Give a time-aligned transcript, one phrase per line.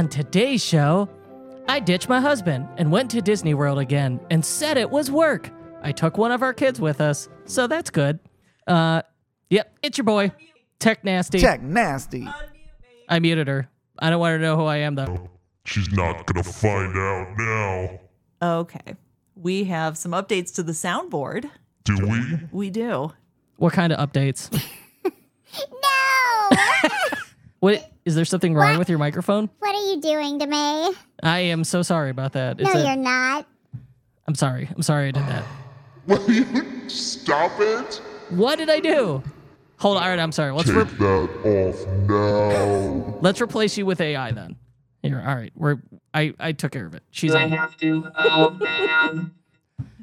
[0.00, 1.10] On today's show,
[1.68, 5.50] I ditched my husband and went to Disney World again and said it was work.
[5.82, 8.18] I took one of our kids with us, so that's good.
[8.66, 9.02] Uh,
[9.50, 10.32] yep, it's your boy,
[10.78, 11.38] Tech Nasty.
[11.38, 12.26] Tech nasty.
[13.10, 13.68] I muted her.
[13.98, 15.28] I don't want her to know who I am, though.
[15.66, 18.00] She's not gonna find out now.
[18.62, 18.96] Okay.
[19.34, 21.50] We have some updates to the soundboard.
[21.84, 22.38] Do we?
[22.52, 23.12] We do.
[23.56, 24.48] What kind of updates?
[25.52, 26.56] No!
[27.60, 29.50] What is there something wrong with your microphone?
[29.58, 30.92] what are you doing to me?
[31.22, 32.60] I am so sorry about that.
[32.60, 33.46] Is No, that- you're not.
[34.26, 34.68] I'm sorry.
[34.74, 35.44] I'm sorry I did that.
[36.06, 37.96] Will you stop it?
[38.30, 39.22] What did I do?
[39.78, 40.02] Hold on.
[40.02, 40.52] All right, I'm sorry.
[40.52, 43.18] Let's Take re- that off now.
[43.20, 44.56] let's replace you with AI then.
[45.02, 45.22] Here.
[45.26, 45.52] All right.
[45.56, 45.78] We're
[46.14, 47.02] I I took care of it.
[47.10, 48.10] She's I have to.
[48.16, 49.32] Oh man.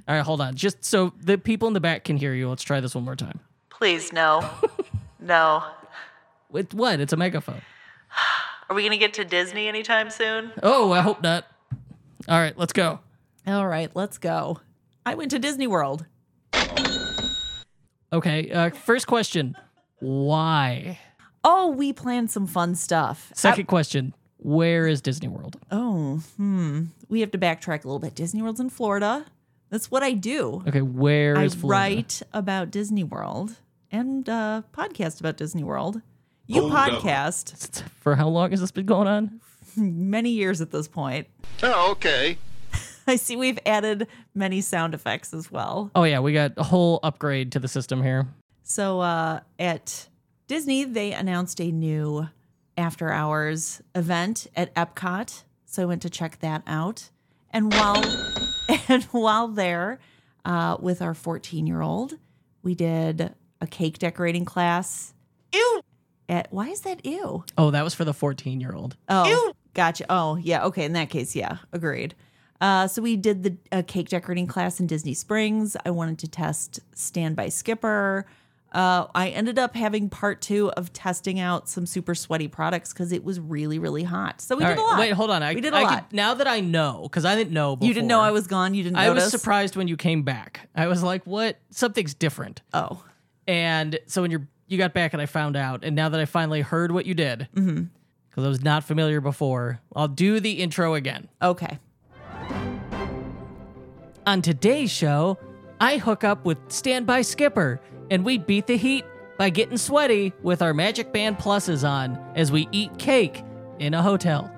[0.08, 0.22] All right.
[0.24, 0.56] Hold on.
[0.56, 2.50] Just so the people in the back can hear you.
[2.50, 3.40] Let's try this one more time.
[3.70, 4.48] Please, no.
[5.20, 5.64] no.
[6.50, 7.00] With what?
[7.00, 7.62] It's a megaphone.
[8.70, 10.52] Are we going to get to Disney anytime soon?
[10.64, 11.46] Oh, I hope not.
[12.28, 12.58] All right.
[12.58, 13.00] Let's go.
[13.46, 14.60] All right, let's go.
[15.06, 16.06] I went to Disney World.
[18.12, 18.52] Okay.
[18.52, 19.56] Uh, first question.
[20.00, 21.00] Why?
[21.44, 23.32] Oh, we planned some fun stuff.
[23.34, 24.14] Second question.
[24.38, 25.58] Where is Disney World?
[25.72, 26.86] Oh, hmm.
[27.10, 28.16] We have to backtrack a little bit.
[28.16, 29.26] Disney World's in Florida.
[29.70, 30.64] That's what I do.
[30.68, 30.82] Okay.
[30.82, 31.96] Where I is Florida?
[31.96, 33.56] write about Disney World
[33.92, 36.02] and uh, podcast about Disney World.
[36.48, 39.42] You podcast For how long has this been going on?
[39.76, 41.28] many years at this point.
[41.62, 42.38] Oh, okay.
[43.08, 45.92] I see we've added many sound effects as well.
[45.94, 48.28] Oh yeah, we got a whole upgrade to the system here.
[48.64, 50.08] So uh, at
[50.48, 52.28] Disney, they announced a new
[52.76, 55.44] after hours event at Epcot.
[55.66, 57.10] So I went to check that out.
[57.52, 58.04] And while
[58.88, 60.00] and while there,
[60.46, 62.18] uh, with our 14 year old,
[62.64, 65.14] we did a cake decorating class.
[65.54, 65.82] Ew.
[66.30, 67.46] At why is that ew?
[67.58, 68.98] Oh, that was for the 14 year old.
[69.08, 70.06] Oh, gotcha.
[70.10, 70.66] Oh, yeah.
[70.66, 70.84] Okay.
[70.84, 72.16] In that case, yeah, agreed.
[72.60, 75.78] Uh, so we did the uh, cake decorating class in Disney Springs.
[75.86, 78.26] I wanted to test Standby Skipper.
[78.72, 83.12] Uh, I ended up having part two of testing out some super sweaty products because
[83.14, 84.42] it was really, really hot.
[84.42, 85.00] So we All did right, a lot.
[85.00, 85.42] Wait, hold on.
[85.42, 86.10] I, we did a I lot.
[86.10, 87.88] Could, now that I know, because I didn't know before.
[87.88, 88.74] you didn't know I was gone.
[88.74, 88.96] You didn't.
[88.96, 89.02] Know.
[89.04, 90.68] I was surprised when you came back.
[90.76, 91.58] I was like, "What?
[91.70, 93.04] Something's different." Oh,
[93.48, 96.26] And so when you're you got back and I found out, and now that I
[96.26, 98.44] finally heard what you did, because Mm-hmm.
[98.44, 101.28] I was not familiar before, I'll do the intro again.
[101.42, 101.80] okay.
[104.26, 105.38] On today's show,
[105.80, 107.80] I hook up with Standby Skipper,
[108.12, 109.06] and we beat the heat
[109.38, 113.44] by getting sweaty with our Magic Band pluses on as we eat cake
[113.80, 114.52] in a hotel.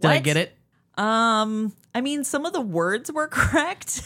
[0.00, 0.52] Did I get it?
[0.96, 4.02] Um, I mean, some of the words were correct.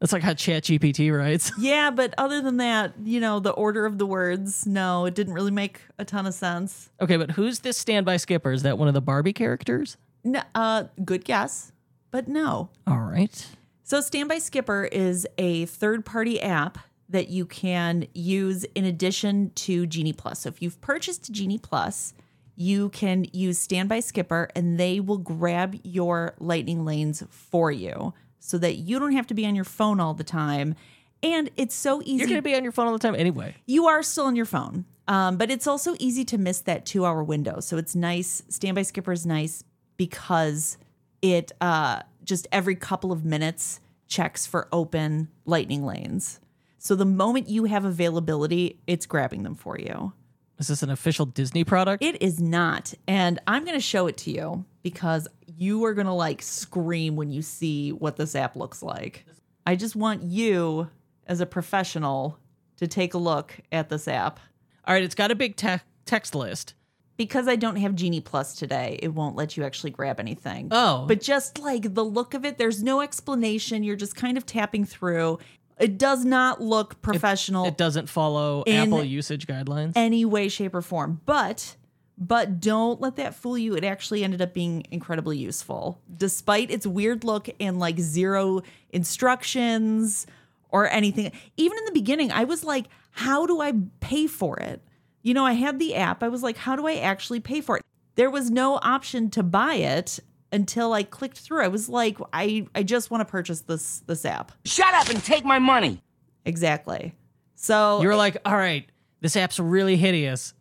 [0.00, 1.52] That's like how ChatGPT writes.
[1.58, 5.34] yeah, but other than that, you know, the order of the words, no, it didn't
[5.34, 6.90] really make a ton of sense.
[7.00, 8.50] Okay, but who's this Standby Skipper?
[8.50, 9.98] Is that one of the Barbie characters?
[10.24, 11.72] No, uh, good guess,
[12.10, 12.70] but no.
[12.86, 13.46] All right.
[13.82, 16.78] So, Standby Skipper is a third party app
[17.10, 20.40] that you can use in addition to Genie Plus.
[20.40, 22.14] So, if you've purchased Genie Plus,
[22.56, 28.58] you can use Standby Skipper and they will grab your lightning lanes for you so
[28.58, 30.74] that you don't have to be on your phone all the time.
[31.22, 32.12] And it's so easy.
[32.20, 33.54] You're going to be on your phone all the time anyway.
[33.66, 37.04] You are still on your phone, um, but it's also easy to miss that two
[37.04, 37.60] hour window.
[37.60, 38.42] So it's nice.
[38.48, 39.62] Standby Skipper is nice
[39.96, 40.78] because
[41.22, 46.40] it uh, just every couple of minutes checks for open lightning lanes.
[46.78, 50.14] So the moment you have availability, it's grabbing them for you.
[50.58, 52.02] Is this an official Disney product?
[52.02, 52.92] It is not.
[53.06, 55.28] And I'm going to show it to you because
[55.60, 59.26] you are going to like scream when you see what this app looks like.
[59.66, 60.88] I just want you
[61.26, 62.38] as a professional
[62.78, 64.40] to take a look at this app.
[64.86, 66.72] All right, it's got a big te- text list.
[67.18, 70.68] because I don't have Genie Plus today, it won't let you actually grab anything.
[70.70, 71.04] Oh.
[71.06, 73.82] But just like the look of it, there's no explanation.
[73.84, 75.38] You're just kind of tapping through.
[75.78, 79.92] It does not look professional It doesn't follow Apple usage guidelines.
[79.96, 81.20] any way, shape, or form.
[81.26, 81.76] But
[82.20, 83.74] but don't let that fool you.
[83.74, 90.26] It actually ended up being incredibly useful, despite its weird look and like zero instructions
[90.68, 91.32] or anything.
[91.56, 94.82] Even in the beginning, I was like, how do I pay for it?
[95.22, 96.22] You know, I had the app.
[96.22, 97.82] I was like, how do I actually pay for it?
[98.16, 100.20] There was no option to buy it
[100.52, 101.64] until I clicked through.
[101.64, 104.52] I was like, I, I just want to purchase this this app.
[104.66, 106.02] Shut up and take my money.
[106.44, 107.14] Exactly.
[107.54, 108.86] So you were like, all right,
[109.20, 110.54] this app's really hideous.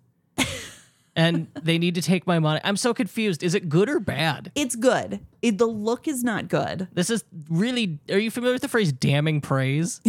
[1.15, 2.59] And they need to take my money.
[2.63, 3.43] I'm so confused.
[3.43, 4.51] Is it good or bad?
[4.55, 5.19] it's good.
[5.41, 6.87] It, the look is not good.
[6.93, 7.99] This is really.
[8.09, 10.01] Are you familiar with the phrase damning praise?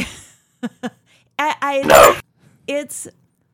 [1.38, 2.20] I, I
[2.66, 3.08] it's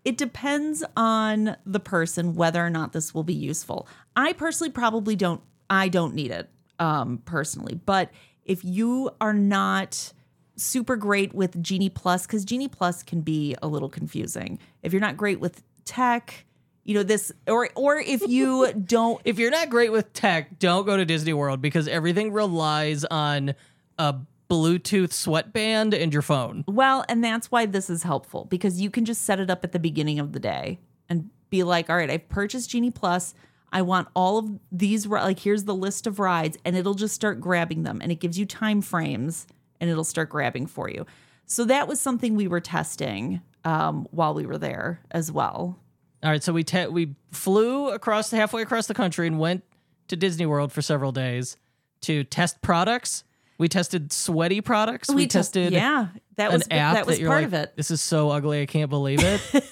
[0.04, 3.88] it depends on the person whether or not this will be useful.
[4.14, 5.40] I personally probably don't
[5.70, 6.48] I don't need it
[6.78, 8.10] um personally, but
[8.44, 10.12] if you are not
[10.56, 14.58] super great with Genie Plus cuz Genie Plus can be a little confusing.
[14.82, 16.46] If you're not great with tech,
[16.86, 20.86] you know this or or if you don't If you're not great with tech, don't
[20.86, 23.54] go to Disney World because everything relies on
[23.98, 24.14] a
[24.48, 26.64] Bluetooth sweatband and your phone.
[26.68, 29.72] Well, and that's why this is helpful because you can just set it up at
[29.72, 30.78] the beginning of the day
[31.08, 33.34] and be like, all right, I've purchased Genie Plus.
[33.72, 37.40] I want all of these, like, here's the list of rides, and it'll just start
[37.40, 37.98] grabbing them.
[38.00, 39.48] And it gives you time frames
[39.80, 41.04] and it'll start grabbing for you.
[41.46, 45.78] So that was something we were testing um, while we were there as well.
[46.26, 49.62] All right, so we te- we flew across halfway across the country and went
[50.08, 51.56] to Disney World for several days
[52.00, 53.22] to test products.
[53.58, 55.08] We tested sweaty products.
[55.08, 57.76] We, test- tested yeah, that an was app that was you're part like, of it.
[57.76, 59.64] This is so ugly, I can't believe it.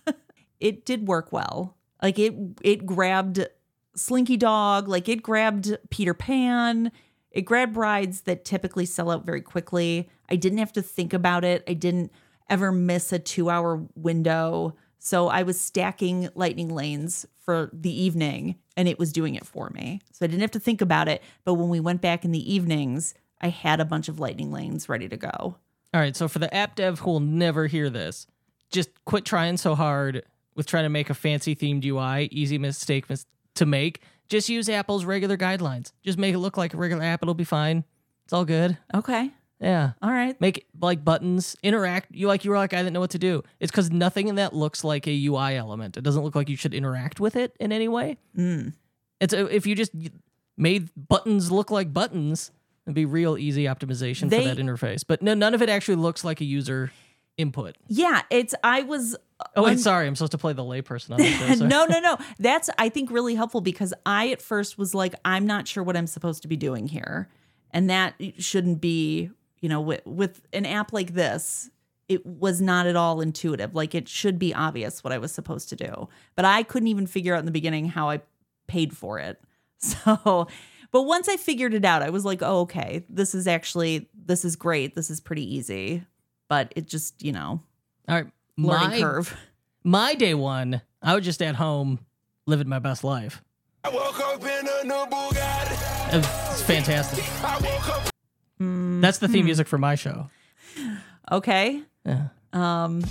[0.60, 1.76] it did work well.
[2.02, 3.46] Like it it grabbed
[3.94, 6.90] Slinky Dog, like it grabbed Peter Pan.
[7.32, 10.08] It grabbed rides that typically sell out very quickly.
[10.30, 11.64] I didn't have to think about it.
[11.68, 12.12] I didn't
[12.48, 14.74] ever miss a 2-hour window.
[14.98, 19.70] So I was stacking lightning lanes for the evening and it was doing it for
[19.70, 20.00] me.
[20.12, 22.52] So I didn't have to think about it, but when we went back in the
[22.52, 25.30] evenings, I had a bunch of lightning lanes ready to go.
[25.30, 28.26] All right, so for the app dev who will never hear this,
[28.70, 30.24] just quit trying so hard
[30.54, 32.28] with trying to make a fancy themed UI.
[32.30, 34.02] Easy mistake mis- to make.
[34.28, 35.92] Just use Apple's regular guidelines.
[36.04, 37.22] Just make it look like a regular app.
[37.22, 37.84] It'll be fine.
[38.24, 38.76] It's all good.
[38.92, 39.30] Okay.
[39.60, 39.92] Yeah.
[40.02, 40.40] All right.
[40.40, 42.14] Make like buttons, interact.
[42.14, 43.42] You like you were like I didn't know what to do.
[43.60, 45.96] It's because nothing in that looks like a UI element.
[45.96, 48.18] It doesn't look like you should interact with it in any way.
[48.36, 48.74] Mm.
[49.20, 49.92] It's if you just
[50.56, 52.52] made buttons look like buttons,
[52.86, 55.02] it'd be real easy optimization They- for that interface.
[55.06, 56.92] But no, none of it actually looks like a user
[57.36, 57.76] input.
[57.88, 59.16] Yeah, it's I was
[59.54, 60.06] Oh, wait, un- sorry.
[60.08, 62.18] I'm supposed to play the layperson on this no, no, no.
[62.40, 65.96] That's I think really helpful because I at first was like, I'm not sure what
[65.96, 67.28] I'm supposed to be doing here,
[67.70, 71.70] and that shouldn't be, you know, with with an app like this,
[72.08, 73.74] it was not at all intuitive.
[73.74, 77.06] Like it should be obvious what I was supposed to do, but I couldn't even
[77.06, 78.20] figure out in the beginning how I
[78.66, 79.40] paid for it.
[79.80, 80.48] So,
[80.90, 84.44] but once I figured it out, I was like, oh, okay, this is actually this
[84.44, 84.96] is great.
[84.96, 86.02] This is pretty easy,
[86.48, 87.60] but it just, you know,
[88.08, 88.26] All right.
[88.56, 89.36] learning My, curve.
[89.84, 92.00] my day one, I was just at home
[92.46, 93.40] living my best life.
[93.84, 96.14] I woke up in a new Bugatti.
[96.14, 98.12] It was- It's fantastic.
[98.60, 99.00] Woke.
[99.02, 100.30] That's the theme music for my show.
[101.30, 101.82] Okay.
[102.04, 102.28] Yeah.
[102.52, 103.04] Um,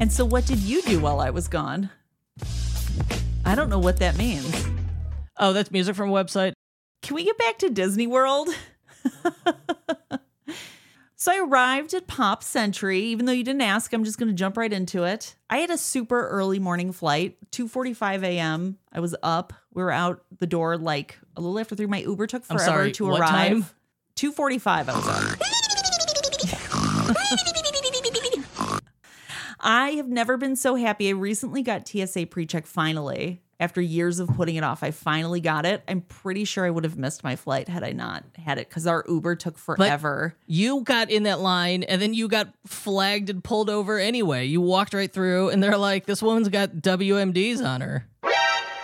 [0.00, 1.90] and so, what did you do while I was gone?
[3.44, 4.66] I don't know what that means.
[5.38, 6.52] Oh, that's music from a website.
[7.02, 8.50] Can we get back to Disney World?
[11.16, 13.00] so I arrived at Pop Century.
[13.00, 15.34] Even though you didn't ask, I'm just going to jump right into it.
[15.48, 18.78] I had a super early morning flight, 2:45 a.m.
[18.92, 19.54] I was up.
[19.72, 21.86] We were out the door like a little after three.
[21.86, 23.30] My Uber took forever sorry, to arrive.
[23.30, 23.66] time?
[24.20, 25.38] 2:45 I was up.
[29.60, 31.08] I have never been so happy.
[31.08, 33.40] I recently got TSA pre-check finally.
[33.58, 35.82] After years of putting it off, I finally got it.
[35.88, 38.86] I'm pretty sure I would have missed my flight had I not had it because
[38.86, 40.34] our Uber took forever.
[40.46, 44.44] You got in that line and then you got flagged and pulled over anyway.
[44.44, 48.06] You walked right through and they're like, this woman's got WMDs on her.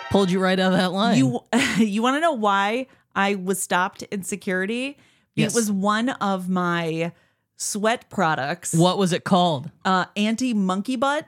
[0.09, 1.17] Pulled you right out of that line.
[1.19, 1.41] You
[1.77, 4.97] you want to know why I was stopped in security?
[5.37, 5.53] Yes.
[5.53, 7.11] It was one of my
[7.55, 8.73] sweat products.
[8.73, 9.71] what was it called?
[9.85, 11.27] Uh, anti monkey butt.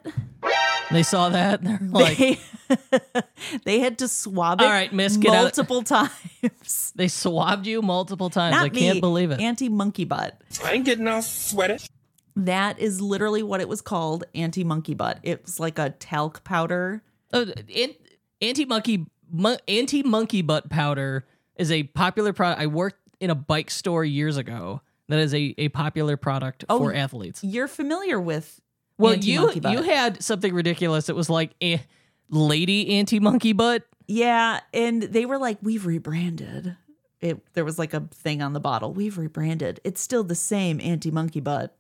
[0.92, 1.63] They saw that.
[1.63, 2.39] They're like, They
[3.66, 4.63] they had to swab it.
[4.63, 6.92] All right, miss, get out multiple times.
[6.96, 8.56] they swabbed you multiple times.
[8.56, 8.80] Not I me.
[8.80, 9.39] can't believe it.
[9.39, 10.42] Anti monkey butt.
[10.63, 11.86] I ain't getting all sweaty.
[12.36, 14.24] That is literally what it was called.
[14.34, 15.20] Anti monkey butt.
[15.24, 17.04] It was like a talc powder.
[18.42, 19.06] anti monkey
[19.68, 21.25] anti monkey butt powder
[21.56, 22.62] is a popular product.
[22.62, 24.82] I worked in a bike store years ago.
[25.08, 27.44] That is a, a popular product Oh, for athletes.
[27.44, 28.62] You're familiar with
[29.00, 31.10] Well, you you had something ridiculous.
[31.10, 31.82] It was like a
[32.30, 33.84] lady anti monkey butt.
[34.08, 36.76] Yeah, and they were like, "We've rebranded."
[37.22, 38.94] It there was like a thing on the bottle.
[38.94, 39.82] We've rebranded.
[39.84, 41.74] It's still the same anti monkey butt.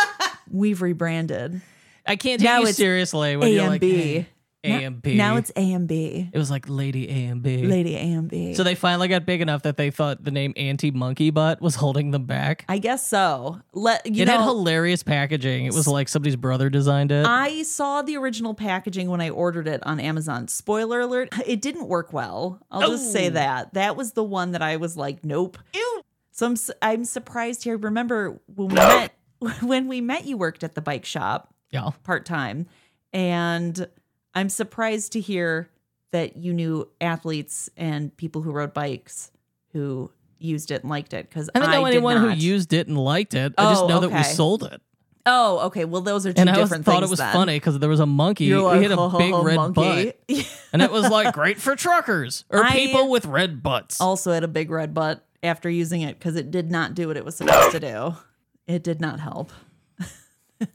[0.50, 1.60] We've rebranded.
[2.06, 4.26] I can't take Now you seriously when you're like hey,
[4.64, 5.16] AMB.
[5.16, 6.30] Now it's AMB.
[6.34, 7.44] it was like lady AMB.
[7.68, 8.54] Lady AMB.
[8.56, 11.76] So they finally got big enough that they thought the name anti monkey butt was
[11.76, 12.64] holding them back.
[12.68, 13.60] I guess so.
[13.72, 14.32] Let you it know.
[14.38, 15.64] had hilarious packaging.
[15.66, 17.24] It was like somebody's brother designed it.
[17.24, 20.46] I saw the original packaging when I ordered it on Amazon.
[20.48, 22.60] Spoiler alert, it didn't work well.
[22.70, 23.30] I'll just say Oh.
[23.30, 23.74] that.
[23.74, 25.56] That was the one that I was like, nope.
[25.74, 26.02] Ew.
[26.32, 27.76] So I'm I'm surprised here.
[27.76, 29.12] Remember when we met
[29.62, 31.90] when we met you worked at the bike shop yeah.
[32.04, 32.66] part time
[33.12, 33.88] And
[34.34, 35.68] I'm surprised to hear
[36.12, 39.30] that you knew athletes and people who rode bikes
[39.72, 42.88] who used it and liked it because I don't know did anyone who used it
[42.88, 43.52] and liked it.
[43.58, 44.80] I just Oh, know that we sold it.
[45.26, 45.84] Oh, okay.
[45.84, 47.10] Well, those are two And I was, different thought things.
[47.10, 47.32] it was then.
[47.32, 48.44] funny because there was a monkey.
[48.46, 50.46] You're he like, had a "Ho, ho, big red monkey." butt.
[50.72, 54.00] And it was like great for truckers or I- people with red butts.
[54.00, 57.16] also had a big red butt after using it because it did not do what
[57.16, 58.14] it was supposed to do.
[58.66, 59.52] It did not help.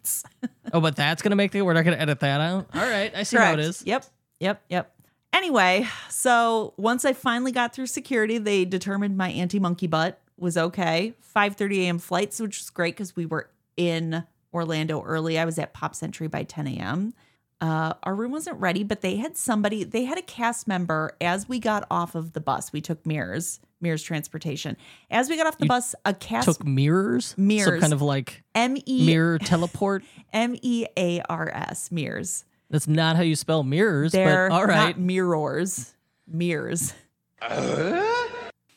[0.73, 2.67] Oh, but that's gonna make the we're not gonna edit that out.
[2.73, 3.83] All right, I see how it is.
[3.85, 4.05] Yep.
[4.39, 4.63] Yep.
[4.69, 4.95] Yep.
[5.31, 10.57] Anyway, so once I finally got through security, they determined my anti monkey butt was
[10.57, 11.13] okay.
[11.35, 11.99] 5:30 a.m.
[11.99, 14.23] flights, which was great because we were in
[14.53, 15.37] Orlando early.
[15.37, 17.13] I was at Pop Century by 10 a.m.
[17.61, 19.83] Uh, our room wasn't ready, but they had somebody.
[19.83, 22.73] They had a cast member as we got off of the bus.
[22.73, 24.75] We took mirrors, mirrors transportation.
[25.09, 27.79] As we got off the bus, a cast Took mirrors, some Mirrors.
[27.79, 30.03] kind of like M E mirror teleport.
[30.33, 32.43] M E A R S mirrors.
[32.69, 34.11] That's not how you spell mirrors.
[34.11, 35.93] They're but all right, mirrors,
[36.27, 36.93] mirrors.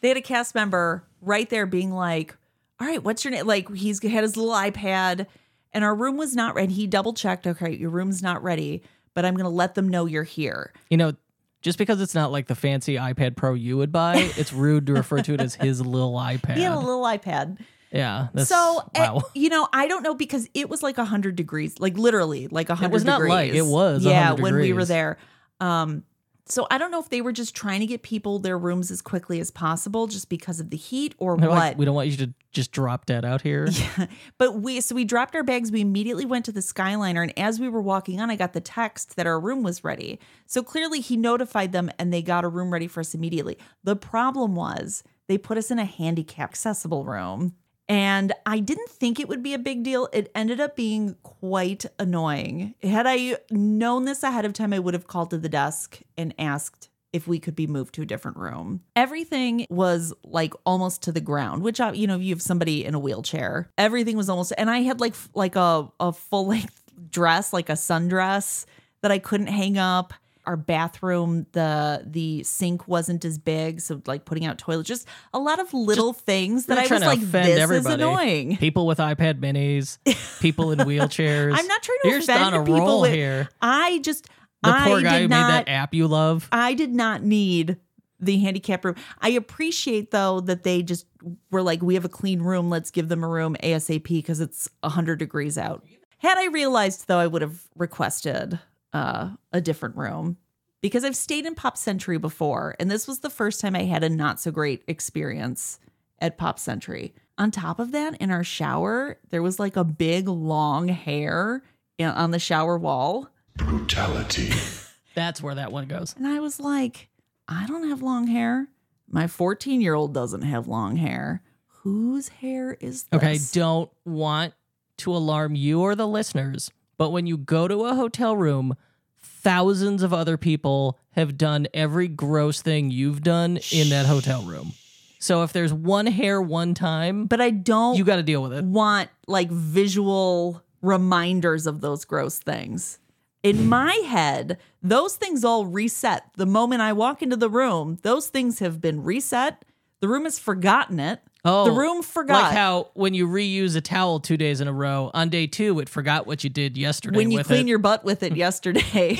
[0.00, 2.36] They had a cast member right there being like,
[2.80, 5.26] "All right, what's your name?" Like he's had his little iPad,
[5.72, 6.72] and our room was not ready.
[6.72, 7.46] He double checked.
[7.46, 8.82] Okay, your room's not ready,
[9.14, 10.72] but I'm gonna let them know you're here.
[10.90, 11.12] you know,
[11.60, 14.92] just because it's not like the fancy iPad Pro you would buy, it's rude to
[14.94, 16.56] refer to it as his little iPad.
[16.56, 17.58] He had a little iPad.
[17.90, 19.22] yeah, so eh, wow.
[19.34, 22.86] you know, I don't know because it was like hundred degrees, like literally like hundred.
[22.86, 23.30] It was not degrees.
[23.30, 25.18] like, it was Yeah, 100 when we were there.
[25.60, 26.04] Um,
[26.48, 29.02] so I don't know if they were just trying to get people their rooms as
[29.02, 31.56] quickly as possible, just because of the heat, or They're what.
[31.56, 33.68] like, we don't want you to just drop dead out here.
[33.98, 34.06] Yeah.
[34.38, 35.70] But we so we dropped our bags.
[35.70, 38.60] We immediately went to the Skyliner, and as we were walking on, I got the
[38.60, 40.18] text that our room was ready.
[40.46, 43.58] So clearly, he notified them, and they got a room ready for us immediately.
[43.84, 47.54] The problem was they put us in a handicap accessible room,
[47.88, 50.08] and I didn't think it would be a big deal.
[50.12, 52.74] It ended up being quite annoying.
[52.82, 56.34] Had I known this ahead of time, I would have called to the desk and
[56.38, 58.82] asked if we could be moved to a different room.
[58.94, 62.84] Everything was like almost to the ground, which uh, you know, if you have somebody
[62.84, 66.82] in a wheelchair, everything was almost and I had like like a a full length
[67.10, 68.66] dress, like a sundress
[69.00, 70.12] that I couldn't hang up.
[70.48, 75.38] Our bathroom, the the sink wasn't as big, so like putting out toilets, just a
[75.38, 77.76] lot of little things that I was like, this everybody.
[77.76, 78.56] is annoying.
[78.58, 79.98] People with iPad minis,
[80.40, 81.52] people in wheelchairs.
[81.54, 83.50] I'm not trying to You're just offend on a people with- here.
[83.60, 84.24] I just
[84.62, 86.48] The I poor guy did who not, made that app you love.
[86.50, 87.76] I did not need
[88.18, 88.94] the handicap room.
[89.20, 91.04] I appreciate though that they just
[91.50, 92.70] were like, we have a clean room.
[92.70, 95.84] Let's give them a room ASAP because it's 100 degrees out.
[96.20, 98.58] Had I realized though, I would have requested
[98.92, 100.36] uh, a different room
[100.80, 102.76] because I've stayed in Pop Century before.
[102.78, 105.78] And this was the first time I had a not so great experience
[106.20, 107.14] at Pop Century.
[107.36, 111.62] On top of that, in our shower, there was like a big long hair
[112.00, 113.28] on the shower wall.
[113.56, 114.50] Brutality.
[115.14, 116.14] That's where that one goes.
[116.16, 117.08] And I was like,
[117.48, 118.68] I don't have long hair.
[119.08, 121.42] My 14 year old doesn't have long hair.
[121.82, 123.18] Whose hair is this?
[123.18, 124.52] Okay, don't want
[124.98, 128.74] to alarm you or the listeners, but when you go to a hotel room,
[129.18, 134.72] thousands of other people have done every gross thing you've done in that hotel room.
[135.18, 138.52] So if there's one hair one time, But I don't you got to deal with
[138.52, 138.64] it.
[138.64, 142.98] want like visual reminders of those gross things.
[143.42, 146.24] In my head, those things all reset.
[146.36, 149.64] The moment I walk into the room, those things have been reset.
[150.00, 151.20] The room has forgotten it.
[151.44, 152.42] Oh, the room forgot.
[152.42, 155.78] Like how when you reuse a towel two days in a row, on day two
[155.78, 157.16] it forgot what you did yesterday.
[157.16, 157.70] when you with clean it.
[157.70, 159.18] your butt with it yesterday,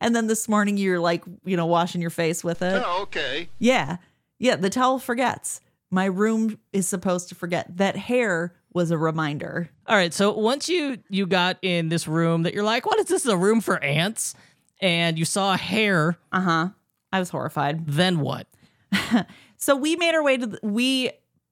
[0.00, 2.82] and then this morning you're like, you know, washing your face with it.
[2.84, 3.48] Oh, okay.
[3.58, 3.98] Yeah.
[4.38, 4.56] Yeah.
[4.56, 5.60] The towel forgets.
[5.92, 7.76] My room is supposed to forget.
[7.76, 9.68] That hair was a reminder.
[9.86, 13.06] All right, so once you you got in this room that you're like, what is
[13.06, 13.26] this?
[13.26, 14.34] A room for ants?
[14.80, 16.18] And you saw a hair.
[16.32, 16.68] Uh huh.
[17.12, 17.86] I was horrified.
[17.86, 18.46] Then what?
[19.62, 21.10] So we made our way to, the, we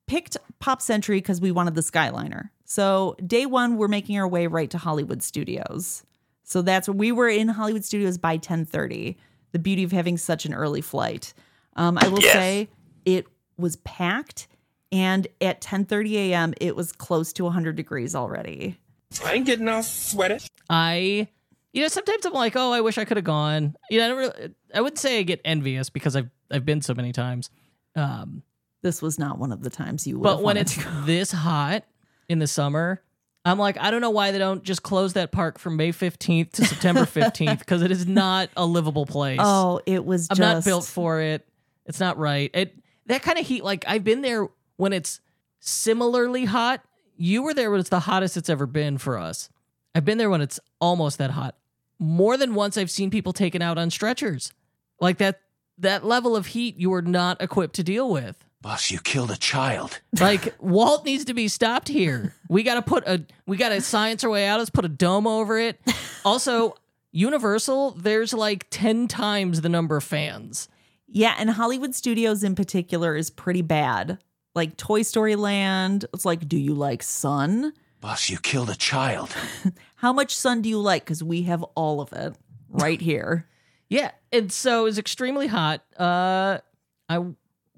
[0.09, 2.51] picked Pop Century because we wanted the Skyliner.
[2.65, 6.03] So day one, we're making our way right to Hollywood Studios.
[6.43, 9.17] So that's we were in Hollywood Studios by 1030.
[9.53, 11.33] The beauty of having such an early flight.
[11.77, 12.69] Um, I will say
[13.05, 14.49] it was packed.
[14.91, 18.79] And at 10:30 a.m., it was close to 100 degrees already.
[19.25, 20.39] I ain't getting all sweaty.
[20.71, 21.29] I,
[21.73, 23.77] you know, sometimes I'm like, oh, I wish I could have gone.
[23.91, 26.81] You know, I, don't really, I wouldn't say I get envious because I've I've been
[26.81, 27.51] so many times.
[27.95, 28.43] Um,
[28.83, 30.23] This was not one of the times you would.
[30.23, 31.85] but when it's this hot
[32.29, 33.03] in the summer,
[33.45, 36.53] I'm like, I don't know why they don't just close that park from May 15th
[36.53, 39.41] to September 15th because it is not a livable place.
[39.43, 40.29] oh, it was.
[40.31, 41.47] I'm just, not built for it.
[41.87, 42.51] It's not right.
[42.55, 42.75] It
[43.07, 43.65] that kind of heat.
[43.65, 45.21] Like I've been there when it's
[45.61, 46.83] similarly hot.
[47.17, 49.49] You were there when it's the hottest it's ever been for us.
[49.95, 51.57] I've been there when it's almost that hot.
[51.99, 54.53] more than once I've seen people taken out on stretchers.
[55.01, 55.41] Like that
[55.79, 58.45] that level of heat you are not equipped to deal with.
[58.61, 60.01] Boss, you killed a child.
[60.21, 62.35] Like Walt needs to be stopped here.
[62.49, 64.59] We got to put a we got to science our way out.
[64.59, 65.81] Let's put a dome over it.
[66.25, 66.75] Also,
[67.13, 70.69] Universal, there's like 10 times the number of fans.
[71.07, 74.19] Yeah, and Hollywood Studios in particular is pretty bad.
[74.55, 77.73] Like Toy Story Land, it's like, do you like sun?
[78.01, 79.35] Boss, you killed a child.
[79.95, 81.05] How much sun do you like?
[81.05, 82.35] Because we have all of it
[82.69, 83.47] right here.
[83.89, 85.83] Yeah, and so it's extremely hot.
[85.99, 86.59] Uh
[87.09, 87.25] I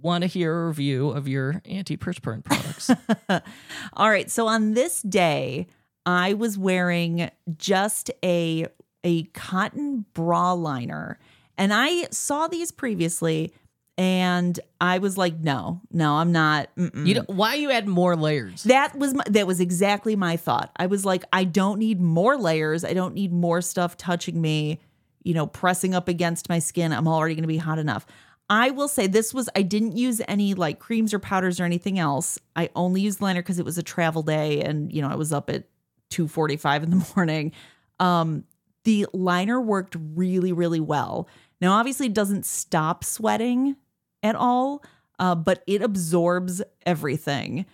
[0.03, 2.91] want to hear a review of your antiperspirant products.
[3.93, 4.31] All right.
[4.31, 5.67] So on this day,
[6.07, 8.67] I was wearing just a
[9.05, 11.19] a cotton bra liner.
[11.57, 13.53] And I saw these previously
[13.99, 16.75] and I was like, no, no, I'm not.
[16.77, 17.07] mm-mm.
[17.07, 18.63] you know why you add more layers?
[18.63, 20.71] That was my, that was exactly my thought.
[20.77, 22.83] I was like, I don't need more layers.
[22.83, 24.81] I don't need more stuff touching me,
[25.23, 26.93] you know, pressing up against my skin.
[26.93, 28.07] I'm already going to be hot enough.
[28.51, 32.01] I will say this was I didn't use any like creams or powders or anything
[32.01, 32.39] else.
[32.57, 35.33] I only used liner because it was a travel day and you know I was
[35.33, 35.65] up at
[36.11, 37.53] 2:45 in the morning.
[38.01, 38.45] Um
[38.85, 41.29] the liner worked really really well.
[41.61, 43.77] Now obviously it doesn't stop sweating
[44.23, 44.83] at all,
[45.21, 47.67] uh, but it absorbs everything.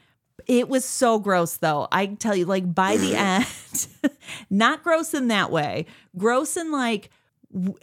[0.46, 1.88] It was so gross though.
[1.90, 4.14] I tell you, like by the end,
[4.50, 5.86] not gross in that way.
[6.18, 7.10] Gross in like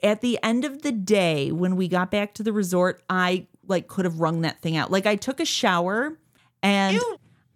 [0.01, 3.87] at the end of the day when we got back to the resort, I like
[3.87, 4.91] could have wrung that thing out.
[4.91, 6.17] Like I took a shower
[6.61, 6.99] and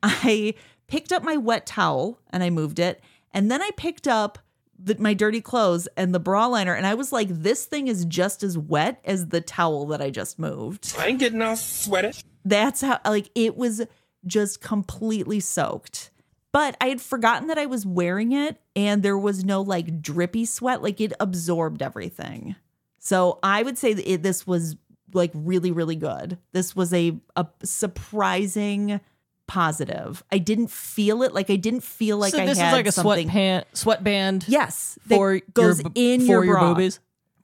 [0.03, 0.53] I
[0.87, 4.39] picked up my wet towel and I moved it, and then I picked up
[4.79, 8.05] the, my dirty clothes and the bra liner, and I was like, this thing is
[8.05, 10.93] just as wet as the towel that I just moved.
[10.97, 12.19] I ain't getting all sweaty.
[12.45, 13.81] that's how like it was
[14.25, 16.11] just completely soaked
[16.57, 20.43] but i had forgotten that i was wearing it and there was no like drippy
[20.43, 22.55] sweat like it absorbed everything
[22.97, 24.75] so i would say that it, this was
[25.13, 28.99] like really really good this was a, a surprising
[29.45, 32.47] positive i didn't feel it like i didn't feel like I had to.
[32.47, 36.21] so i this had is like a something sweatband sweatband yes for goes your, in
[36.21, 36.99] for your bra boobies.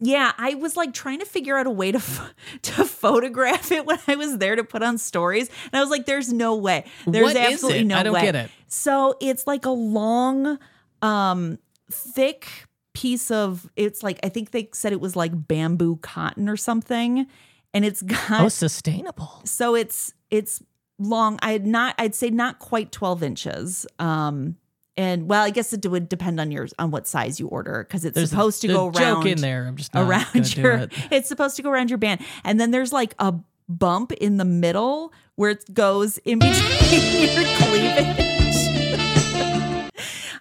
[0.05, 3.85] Yeah, I was like trying to figure out a way to ph- to photograph it
[3.85, 6.83] when I was there to put on stories, and I was like, "There's no way.
[7.07, 8.51] There's What absolutely no I don't way." get it.
[8.67, 10.59] So it's like a long,
[11.01, 11.57] um,
[11.89, 12.47] thick
[12.93, 13.69] piece of.
[13.77, 17.25] It's like I think they said it was like bamboo cotton or something,
[17.73, 19.41] and it's got Oh, sustainable.
[19.45, 20.61] so it's it's
[20.99, 21.39] long.
[21.41, 21.95] I had not.
[21.97, 23.85] I'd say not quite twelve inches.
[23.99, 24.57] Um.
[24.95, 28.05] And well, I guess it would depend on your on what size you order because
[28.05, 29.65] it's There's a- supposed to go a joke around in there.
[29.65, 30.91] I'm just not around gonna do your it.
[31.11, 33.33] it's supposed to go around your band and then there's like a
[33.67, 38.33] bump in the middle where it goes in between your cleavage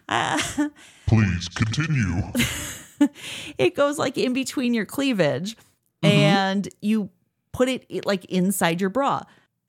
[0.08, 0.38] Uh,
[1.06, 2.22] Please continue.
[3.58, 5.56] it goes like in between your cleavage
[6.04, 6.16] Mm-hmm.
[6.16, 7.10] and you
[7.52, 9.22] put it it, like inside your bra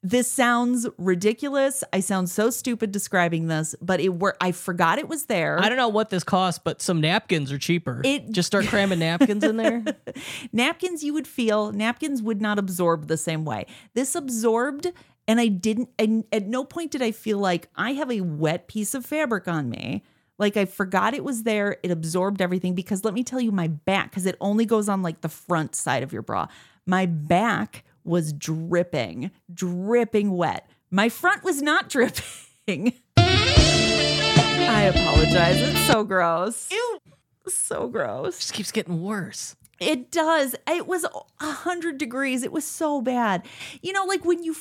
[0.03, 1.83] this sounds ridiculous.
[1.93, 5.59] I sound so stupid describing this but it were i forgot it was there.
[5.59, 8.01] I don't know what this costs, but some napkins are cheaper.
[8.03, 9.83] It- just start cramming napkins in there.
[10.53, 13.65] napkins you would feel napkins would not absorb the same way.
[13.93, 14.91] This absorbed
[15.27, 18.67] and i didn't and at no point did i feel like i have a wet
[18.67, 20.03] piece of fabric on me.
[20.37, 21.77] Like i forgot it was there.
[21.81, 25.01] It absorbed everything because let me tell you my back because it only goes on
[25.01, 26.47] like the front side of your bra.
[26.85, 36.03] My back was dripping dripping wet my front was not dripping i apologize it's so
[36.03, 36.99] gross Ew.
[37.47, 39.55] so gross just keeps getting worse.
[39.79, 40.55] it does.
[40.67, 42.43] It was a hundred degrees.
[42.43, 43.45] It was so bad.
[43.81, 44.55] You know, like when you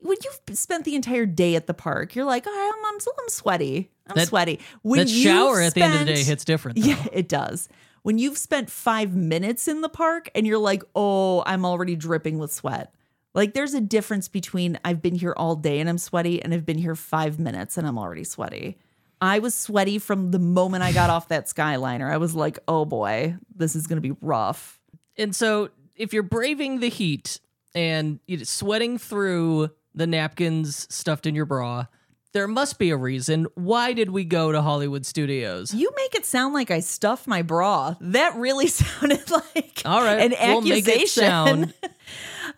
[0.00, 3.28] when you've spent the entire day at the park, you're like, oh, I'm, I'm, I'm
[3.28, 3.90] sweaty.
[4.08, 4.58] I'm That- sweaty.
[4.82, 6.78] When that shower at the end of the day hits different.
[6.80, 6.88] Though.
[6.88, 7.68] Yeah, it does.
[8.04, 12.36] When you've spent five minutes in the park and you're like, oh, I'm already dripping
[12.36, 12.94] with sweat.
[13.34, 16.66] Like there's a difference between I've been here all day and I'm sweaty and I've
[16.66, 18.76] been here five minutes and I'm already sweaty.
[19.22, 22.12] I was sweaty from the moment I got off that skyliner.
[22.12, 24.78] I was like, oh boy, this is going to be rough.
[25.16, 27.40] And so, if you're braving the heat
[27.74, 31.86] and you're sweating through the napkins stuffed in your bra,
[32.34, 33.46] there must be a reason.
[33.54, 35.72] Why did we go to Hollywood Studios?
[35.72, 37.94] You make it sound like I stuffed my bra.
[38.00, 41.72] That really sounded like All right, an we'll accusation.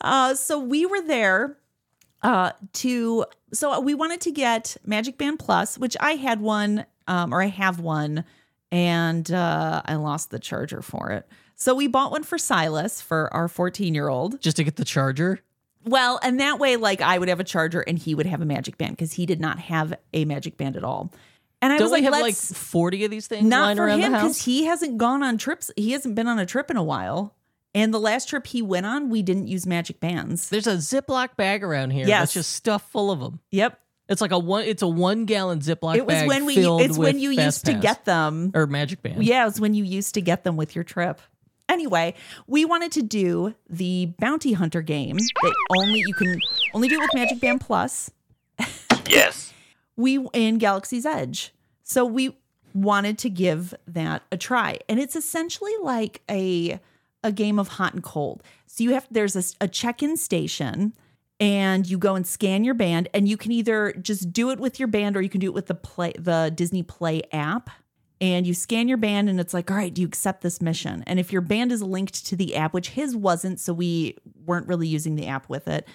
[0.00, 1.56] Uh, so we were there
[2.22, 3.24] uh, to.
[3.54, 7.46] So we wanted to get Magic Band Plus, which I had one, um, or I
[7.46, 8.24] have one,
[8.70, 11.26] and uh, I lost the charger for it.
[11.54, 14.40] So we bought one for Silas for our 14 year old.
[14.40, 15.40] Just to get the charger.
[15.86, 18.44] Well, and that way, like I would have a charger and he would have a
[18.44, 21.12] Magic Band because he did not have a Magic Band at all.
[21.62, 23.76] And I Don't was we like, have like let's 40 of these things not lying
[23.78, 24.44] for around him the because house?
[24.44, 25.70] he hasn't gone on trips.
[25.76, 27.34] He hasn't been on a trip in a while.
[27.74, 30.48] And the last trip he went on, we didn't use magic bands.
[30.48, 32.20] There's a Ziploc bag around here Yes.
[32.20, 33.40] that's just stuff full of them.
[33.50, 33.78] Yep.
[34.08, 34.64] It's like a one.
[34.64, 37.34] It's a one gallon Ziploc it was bag when we filled it's when with you
[37.34, 37.82] Fast used to Pass.
[37.82, 38.52] get them.
[38.54, 39.24] or Magic Band.
[39.24, 41.20] Yeah, it was when you used to get them with your trip.
[41.68, 42.14] Anyway,
[42.46, 46.40] we wanted to do the bounty hunter game that only you can
[46.74, 48.10] only do it with Magic Band Plus.
[49.08, 49.52] Yes.
[49.98, 51.54] We in Galaxy's Edge.
[51.82, 52.36] So we
[52.74, 54.78] wanted to give that a try.
[54.90, 56.78] And it's essentially like a
[57.24, 58.42] a game of hot and cold.
[58.66, 60.92] So you have there's a, a check-in station
[61.40, 64.78] and you go and scan your band and you can either just do it with
[64.78, 67.70] your band or you can do it with the play the Disney Play app.
[68.20, 71.04] And you scan your band and it's like, all right, do you accept this mission?
[71.06, 74.68] And if your band is linked to the app, which his wasn't, so we weren't
[74.68, 75.86] really using the app with it,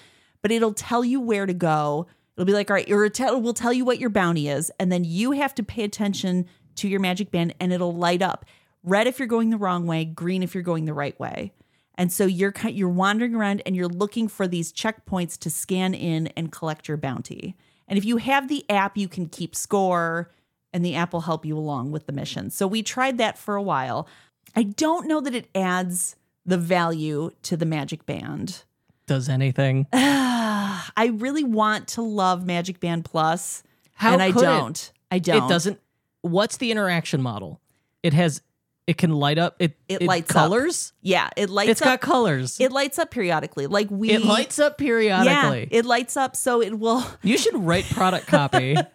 [0.42, 2.08] but it'll tell you where to go.
[2.36, 4.92] It'll be like, all right, or it will tell you what your bounty is, and
[4.92, 8.46] then you have to pay attention to your magic band, and it'll light up
[8.84, 11.54] red if you're going the wrong way, green if you're going the right way.
[11.96, 16.28] And so you're you're wandering around and you're looking for these checkpoints to scan in
[16.28, 17.56] and collect your bounty.
[17.88, 20.32] And if you have the app, you can keep score,
[20.74, 22.50] and the app will help you along with the mission.
[22.50, 24.08] So we tried that for a while.
[24.56, 28.64] I don't know that it adds the value to the magic band.
[29.08, 29.88] Does anything?
[29.94, 34.46] I really want to love Magic Band Plus, How and I could it?
[34.46, 34.92] don't.
[35.12, 35.44] I don't.
[35.46, 35.80] It doesn't.
[36.22, 37.60] What's the interaction model?
[38.04, 38.42] It has.
[38.88, 39.56] It can light up.
[39.60, 40.36] It It lights up.
[40.36, 40.92] colors.
[41.02, 41.86] Yeah, it lights It's up.
[41.86, 42.60] got colors.
[42.60, 43.68] it lights up periodically.
[43.68, 44.10] Like we.
[44.12, 45.68] it lights up Yeah, periodically.
[45.72, 47.06] it lights up, so it will.
[47.22, 48.76] you should write product copy.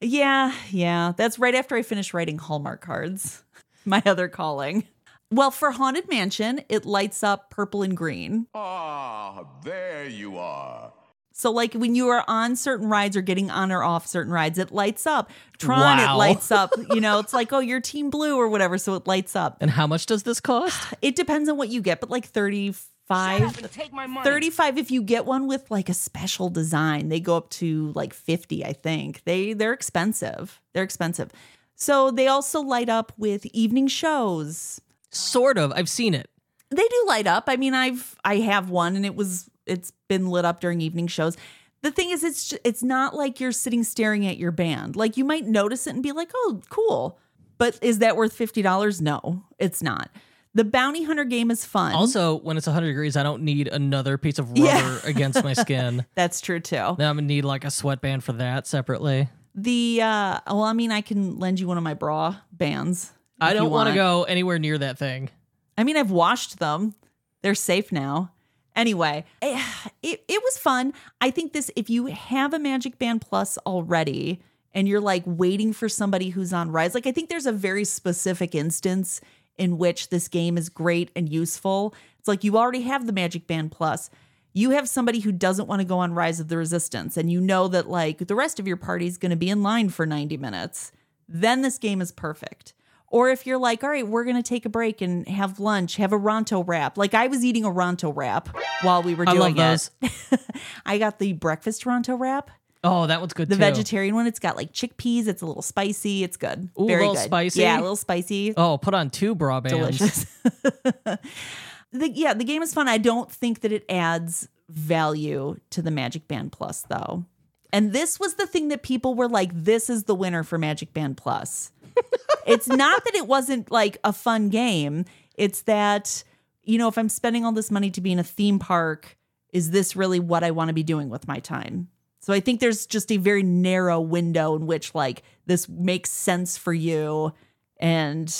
[0.00, 1.12] Yeah, yeah.
[1.16, 3.42] That's right after I finish writing Hallmark cards.
[3.84, 4.84] My other calling.
[5.30, 8.46] Well, for Haunted Mansion, it lights up purple and green.
[8.54, 10.92] Ah, there you are.
[11.32, 14.58] So, like when you are on certain rides or getting on or off certain rides,
[14.58, 15.30] it lights up.
[15.58, 16.72] Tron, it lights up.
[16.94, 18.78] You know, it's like, oh, you're Team Blue or whatever.
[18.78, 19.58] So it lights up.
[19.60, 20.94] and how much does this cost?
[21.02, 22.82] It depends on what you get, but like 35.
[23.08, 24.24] Shut up and take my money.
[24.28, 27.08] 35 if you get one with like a special design.
[27.08, 29.22] They go up to like 50, I think.
[29.24, 30.60] They they're expensive.
[30.72, 31.30] They're expensive.
[31.76, 34.80] So they also light up with evening shows.
[35.10, 35.72] Sort of.
[35.72, 36.28] I've seen it.
[36.70, 37.44] They do light up.
[37.46, 41.06] I mean, I've I have one and it was it's been lit up during evening
[41.06, 41.36] shows.
[41.82, 44.96] The thing is it's ju- it's not like you're sitting staring at your band.
[44.96, 47.18] Like you might notice it and be like, "Oh, cool."
[47.58, 49.00] But is that worth $50?
[49.00, 50.10] No, it's not.
[50.56, 51.92] The bounty hunter game is fun.
[51.92, 54.98] Also, when it's 100 degrees, I don't need another piece of rubber Yeah.
[55.04, 56.06] against my skin.
[56.14, 56.76] That's true too.
[56.76, 59.28] Now I'm gonna need like a sweatband for that separately.
[59.54, 63.12] The uh well, I mean, I can lend you one of my bra bands.
[63.38, 65.28] I don't want to go anywhere near that thing.
[65.76, 66.94] I mean, I've washed them.
[67.42, 68.32] They're safe now.
[68.74, 69.62] Anyway, eh,
[70.02, 70.94] it, it was fun.
[71.20, 74.40] I think this if you have a Magic Band Plus already
[74.72, 77.84] and you're like waiting for somebody who's on Rise, like I think there's a very
[77.84, 79.20] specific instance
[79.58, 81.94] in which this game is great and useful.
[82.18, 84.10] It's like you already have the Magic Band Plus.
[84.52, 87.40] You have somebody who doesn't want to go on Rise of the Resistance and you
[87.40, 90.06] know that like the rest of your party is going to be in line for
[90.06, 90.92] 90 minutes.
[91.28, 92.72] Then this game is perfect.
[93.08, 95.96] Or if you're like, all right, we're going to take a break and have lunch,
[95.96, 96.98] have a Ronto wrap.
[96.98, 98.48] Like I was eating a Ronto wrap
[98.82, 100.40] while we were I doing love it.
[100.86, 102.50] I got the breakfast Ronto wrap,
[102.84, 103.60] Oh, that one's good the too.
[103.60, 104.26] vegetarian one.
[104.26, 105.26] It's got like chickpeas.
[105.26, 106.22] It's a little spicy.
[106.22, 106.68] It's good.
[106.78, 107.24] Ooh, a Very little good.
[107.24, 107.60] spicy?
[107.60, 108.54] Yeah, a little spicy.
[108.56, 109.98] Oh, put on two bra bands.
[109.98, 110.26] Delicious.
[111.92, 112.88] the, yeah, the game is fun.
[112.88, 117.24] I don't think that it adds value to the Magic Band Plus though.
[117.72, 120.92] And this was the thing that people were like, this is the winner for Magic
[120.92, 121.72] Band Plus.
[122.46, 125.04] it's not that it wasn't like a fun game.
[125.34, 126.22] It's that,
[126.62, 129.16] you know, if I'm spending all this money to be in a theme park,
[129.52, 131.88] is this really what I want to be doing with my time?
[132.26, 136.58] So I think there's just a very narrow window in which like this makes sense
[136.58, 137.32] for you.
[137.78, 138.34] And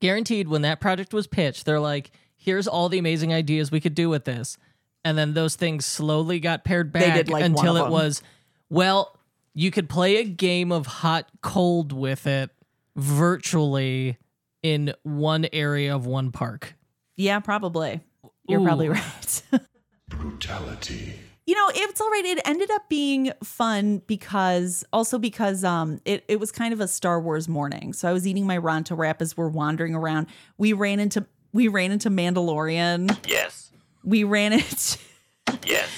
[0.00, 3.94] Guaranteed, when that project was pitched, they're like, here's all the amazing ideas we could
[3.94, 4.56] do with this.
[5.04, 8.22] And then those things slowly got pared back did, like, until it was,
[8.70, 9.14] well,
[9.52, 12.48] you could play a game of hot cold with it
[12.96, 14.16] virtually
[14.62, 16.74] in one area of one park.
[17.16, 18.00] yeah, probably.
[18.48, 18.64] You're Ooh.
[18.64, 19.42] probably right.
[20.08, 21.16] Brutality.
[21.46, 22.24] You know, it's all right.
[22.24, 26.86] It ended up being fun because also because um it, it was kind of a
[26.86, 27.92] Star Wars morning.
[27.92, 30.28] So I was eating my Ronto wrap as we're wandering around.
[30.58, 33.16] We ran into we ran into Mandalorian.
[33.28, 33.72] Yes.
[34.04, 34.98] We ran into
[35.66, 35.88] Yes.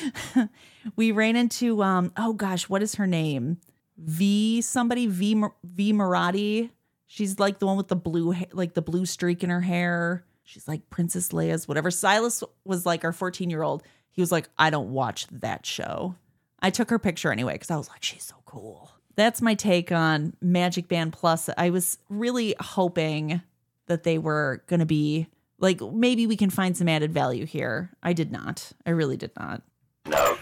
[0.96, 3.58] we ran into um oh gosh, what is her name?
[3.98, 6.70] V somebody V V Moradi.
[7.06, 10.24] She's like the one with the blue like the blue streak in her hair.
[10.44, 11.90] She's like Princess Leia's whatever.
[11.90, 13.82] Silas was like our 14-year-old.
[14.12, 16.14] He was like, "I don't watch that show."
[16.60, 19.92] I took her picture anyway cuz I was like, "She's so cool." that's my take
[19.92, 21.48] on Magic Band Plus.
[21.56, 23.42] I was really hoping
[23.86, 27.90] that they were going to be like maybe we can find some added value here.
[28.02, 28.72] I did not.
[28.86, 29.62] I really did not.
[30.06, 30.36] No.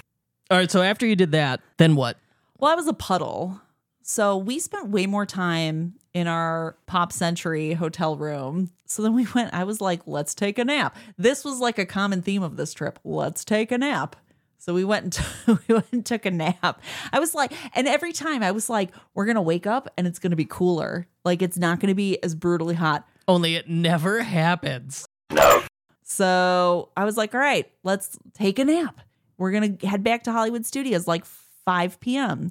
[0.50, 2.16] All right, so after you did that, then what?
[2.58, 3.60] Well, I was a puddle.
[4.10, 8.72] So we spent way more time in our Pop Century hotel room.
[8.84, 10.96] So then we went, I was like, let's take a nap.
[11.16, 12.98] This was like a common theme of this trip.
[13.04, 14.16] Let's take a nap.
[14.58, 16.82] So we went and t- we went and took a nap.
[17.12, 20.18] I was like, and every time I was like, we're gonna wake up and it's
[20.18, 21.06] gonna be cooler.
[21.24, 23.06] Like it's not gonna be as brutally hot.
[23.28, 25.06] Only it never happens.
[25.30, 25.62] No.
[26.02, 29.02] So I was like, all right, let's take a nap.
[29.38, 31.24] We're going to head back to Hollywood Studios like
[31.64, 32.50] 5 p.m.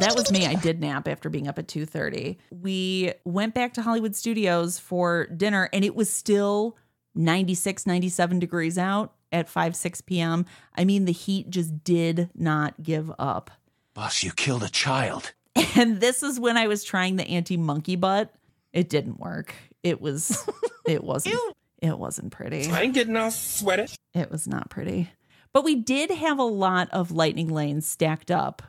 [0.00, 0.46] That was me.
[0.46, 2.36] I did nap after being up at 2:30.
[2.50, 6.76] We went back to Hollywood Studios for dinner and it was still
[7.14, 10.44] 96, 97 degrees out at 5 6 p.m.
[10.74, 13.50] I mean, the heat just did not give up.
[13.94, 15.32] Boss, you killed a child.
[15.74, 18.34] And this is when I was trying the anti-monkey butt.
[18.74, 19.54] It didn't work.
[19.82, 20.46] It was
[20.86, 21.40] it wasn't
[21.80, 22.70] it wasn't pretty.
[22.70, 23.86] I ain't getting all sweaty.
[24.14, 25.10] It was not pretty.
[25.52, 28.62] But we did have a lot of lightning lanes stacked up.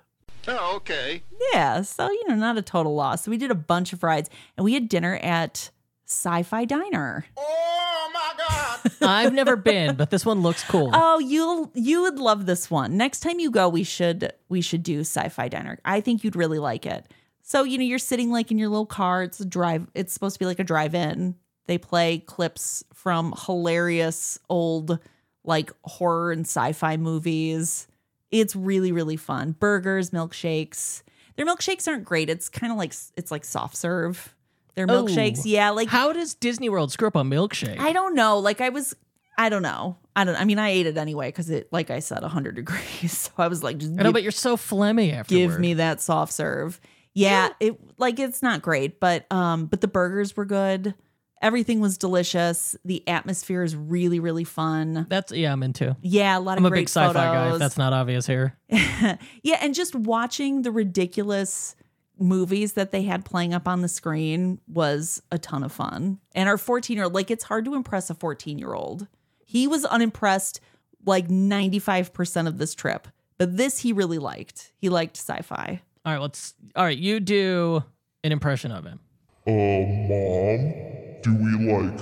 [0.48, 1.24] Oh, okay.
[1.54, 3.26] Yeah, so you know, not a total loss.
[3.26, 5.70] So we did a bunch of rides and we had dinner at
[6.06, 7.26] Sci-Fi Diner.
[7.38, 8.92] Oh my God!
[9.02, 10.92] I've never been, but this one looks cool.
[10.94, 12.96] Oh, you'll you would love this one.
[12.96, 15.80] Next time you go, we should we should do Sci-Fi Diner.
[15.84, 17.06] I think you'd really like it.
[17.42, 19.24] So, you know, you're sitting like in your little car.
[19.24, 21.36] It's a drive it's supposed to be like a drive-in.
[21.66, 25.00] They play clips from hilarious old
[25.44, 27.88] like horror and sci-fi movies.
[28.32, 29.52] It's really really fun.
[29.60, 31.04] Burgers, milkshakes.
[31.36, 32.30] Their milkshakes aren't great.
[32.30, 34.34] It's kind of like it's like soft serve.
[34.76, 35.04] Their Oh.
[35.06, 37.80] milkshakes, yeah, like How does Disney World screw up a milkshake?
[37.80, 38.38] I don't know.
[38.40, 38.96] Like I was,
[39.38, 39.98] I don't know.
[40.16, 40.36] I don't.
[40.36, 43.12] I mean, I ate it anyway because it, like I said, 100 degrees.
[43.18, 45.40] So I was like, just I know, give, but you're so phlegmy afterward.
[45.42, 46.80] give me that soft serve.
[47.14, 50.94] Yeah, it like it's not great, but um, but the burgers were good.
[51.42, 52.76] Everything was delicious.
[52.84, 55.06] The atmosphere is really really fun.
[55.10, 55.96] That's yeah, I'm into.
[56.02, 57.36] Yeah, a lot of I'm a great big sci-fi guy.
[57.36, 57.60] If photos.
[57.60, 58.58] that's not obvious here.
[58.70, 61.76] yeah, and just watching the ridiculous
[62.20, 66.20] movies that they had playing up on the screen was a ton of fun.
[66.34, 69.08] And our 14 year old, like, it's hard to impress a 14 year old.
[69.46, 70.60] He was unimpressed
[71.06, 74.74] like 95% of this trip, but this he really liked.
[74.78, 75.82] He liked sci fi.
[76.06, 76.54] All right, let's.
[76.76, 77.84] All right, you do
[78.24, 79.00] an impression of him.
[79.46, 80.74] Uh, Mom,
[81.22, 82.00] do we like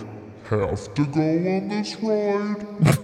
[0.49, 2.65] have to go on this ride?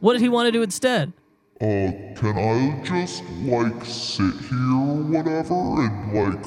[0.00, 1.12] What did he want to do instead?
[1.60, 6.42] Uh, can I just like sit here or whatever and like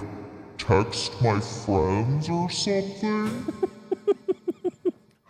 [0.58, 3.46] text my friends or something?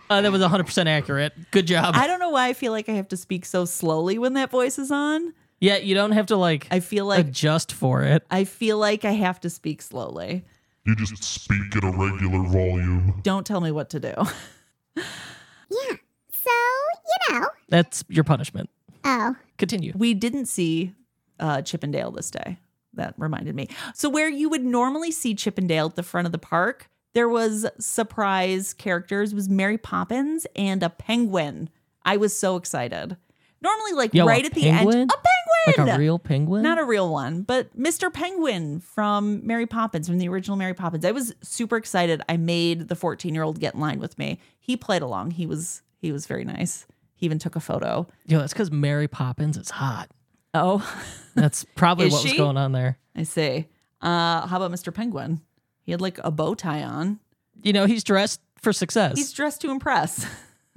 [0.10, 1.34] Uh, that was 100% accurate.
[1.50, 1.96] Good job.
[1.98, 4.52] I don't know why I feel like I have to speak so slowly when that
[4.52, 5.34] voice is on.
[5.60, 8.24] yeah, you don't have to like I feel like adjust for it.
[8.30, 10.44] I feel like I have to speak slowly.
[10.86, 13.22] You just speak at a regular volume.
[13.24, 14.14] Don't tell me what to do.
[15.72, 15.96] Yeah.
[16.32, 16.52] So,
[17.32, 17.48] you know.
[17.70, 18.70] That's your punishment.
[19.04, 19.36] Oh.
[19.58, 19.94] Continue.
[19.96, 20.94] we didn't see
[21.40, 22.60] uh, Chip 'n' Dale this day.
[22.94, 23.70] That reminded me.
[23.96, 26.90] So where you would normally see Chip 'n' Dale at the front of the park,
[27.14, 29.32] there was surprise characters.
[29.32, 31.70] It was Mary Poppins and a penguin.
[32.06, 33.18] I was so excited.
[33.62, 35.08] Normally, like Yo, right at the end, a penguin,
[35.68, 36.62] Like a real penguin?
[36.62, 38.12] not a real one, but Mr.
[38.12, 41.06] Penguin from Mary Poppins, from the original Mary Poppins.
[41.06, 42.22] I was super excited.
[42.28, 44.40] I made the 14 year old get in line with me.
[44.60, 45.32] He played along.
[45.32, 46.86] He was he was very nice.
[47.16, 48.08] He even took a photo.
[48.26, 50.10] Yo, that's because Mary Poppins is hot.
[50.54, 50.86] Oh,
[51.36, 52.98] That's probably what was going on there.
[53.16, 53.68] I see.
[54.02, 54.94] Uh, how about Mr.
[54.94, 55.42] Penguin?
[55.82, 57.20] He had like a bow tie on.
[57.62, 59.18] You know, he's dressed for success.
[59.18, 60.26] He's dressed to impress.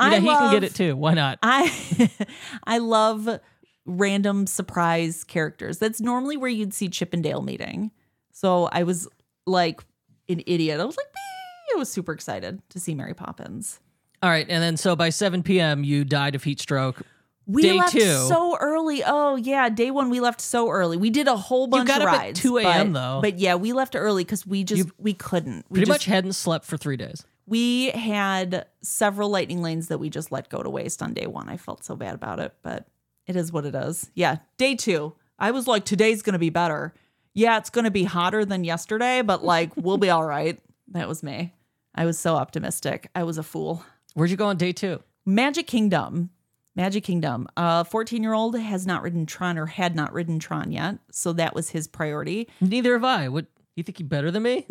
[0.00, 0.96] yeah, he can get it too.
[0.96, 1.38] Why not?
[1.42, 2.10] I
[2.64, 3.40] I love
[3.86, 5.78] random surprise characters.
[5.78, 7.90] That's normally where you'd see Chip 'n' Dale meeting.
[8.32, 9.08] So I was
[9.46, 9.82] like
[10.28, 10.80] an idiot.
[10.80, 13.80] I was like, "Bee!" I was super excited to see Mary Poppins.
[14.22, 15.82] All right, and then so by 7 p.m.
[15.82, 17.02] you died of heat stroke.
[17.46, 18.00] We Day left two.
[18.28, 19.02] so early.
[19.04, 20.96] Oh yeah, day one we left so early.
[20.96, 22.40] We did a whole bunch got of up at rides.
[22.40, 22.92] 2 a.m.
[22.92, 23.18] though.
[23.20, 25.64] But yeah, we left early because we just You we couldn't.
[25.68, 27.24] We Pretty just, much hadn't slept for three days.
[27.46, 31.48] We had several lightning lanes that we just let go to waste on day one.
[31.48, 32.86] I felt so bad about it, but
[33.26, 34.10] it is what it is.
[34.14, 35.14] Yeah, day two.
[35.38, 36.94] I was like, today's going to be better.
[37.32, 40.60] Yeah, it's going to be hotter than yesterday, but like, we'll be all right.
[40.88, 41.54] That was me.
[41.94, 43.08] I was so optimistic.
[43.14, 43.84] I was a fool.
[44.14, 45.02] Where'd you go on day two?
[45.24, 46.30] Magic Kingdom.
[46.74, 47.48] Magic Kingdom.
[47.56, 50.98] A 14 year old has not ridden Tron or had not ridden Tron yet.
[51.10, 52.48] So that was his priority.
[52.60, 53.28] Neither have I.
[53.28, 54.66] What you think you're better than me?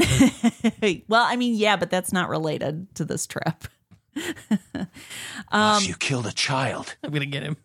[1.07, 3.65] well, I mean, yeah, but that's not related to this trip.
[5.51, 6.95] Boss, um, you killed a child.
[7.03, 7.57] I'm gonna get him.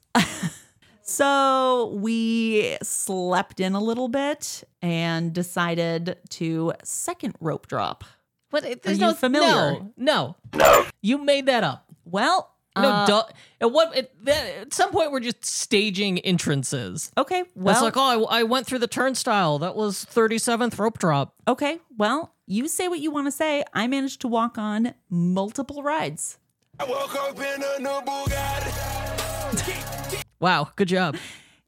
[1.07, 8.05] So we slept in a little bit and decided to second rope drop.
[8.51, 9.81] But it, there's you no familiar?
[9.99, 10.87] No, no, no.
[11.03, 11.85] You made that up.
[12.07, 13.25] Well, No, uh, duh.
[13.61, 13.95] At what?
[13.95, 17.13] At, that, at some point, we're just staging entrances.
[17.19, 17.43] okay.
[17.55, 19.59] Well, Well, it's like, oh, I, I went through the turnstile.
[19.59, 21.35] That was 37th rope drop.
[21.47, 21.81] okay.
[21.99, 23.63] Well, you say what you want to say.
[23.75, 26.39] I managed to walk on multiple rides.
[26.81, 30.23] I woke up in a new Bugatti.
[30.45, 31.17] Wow, good job.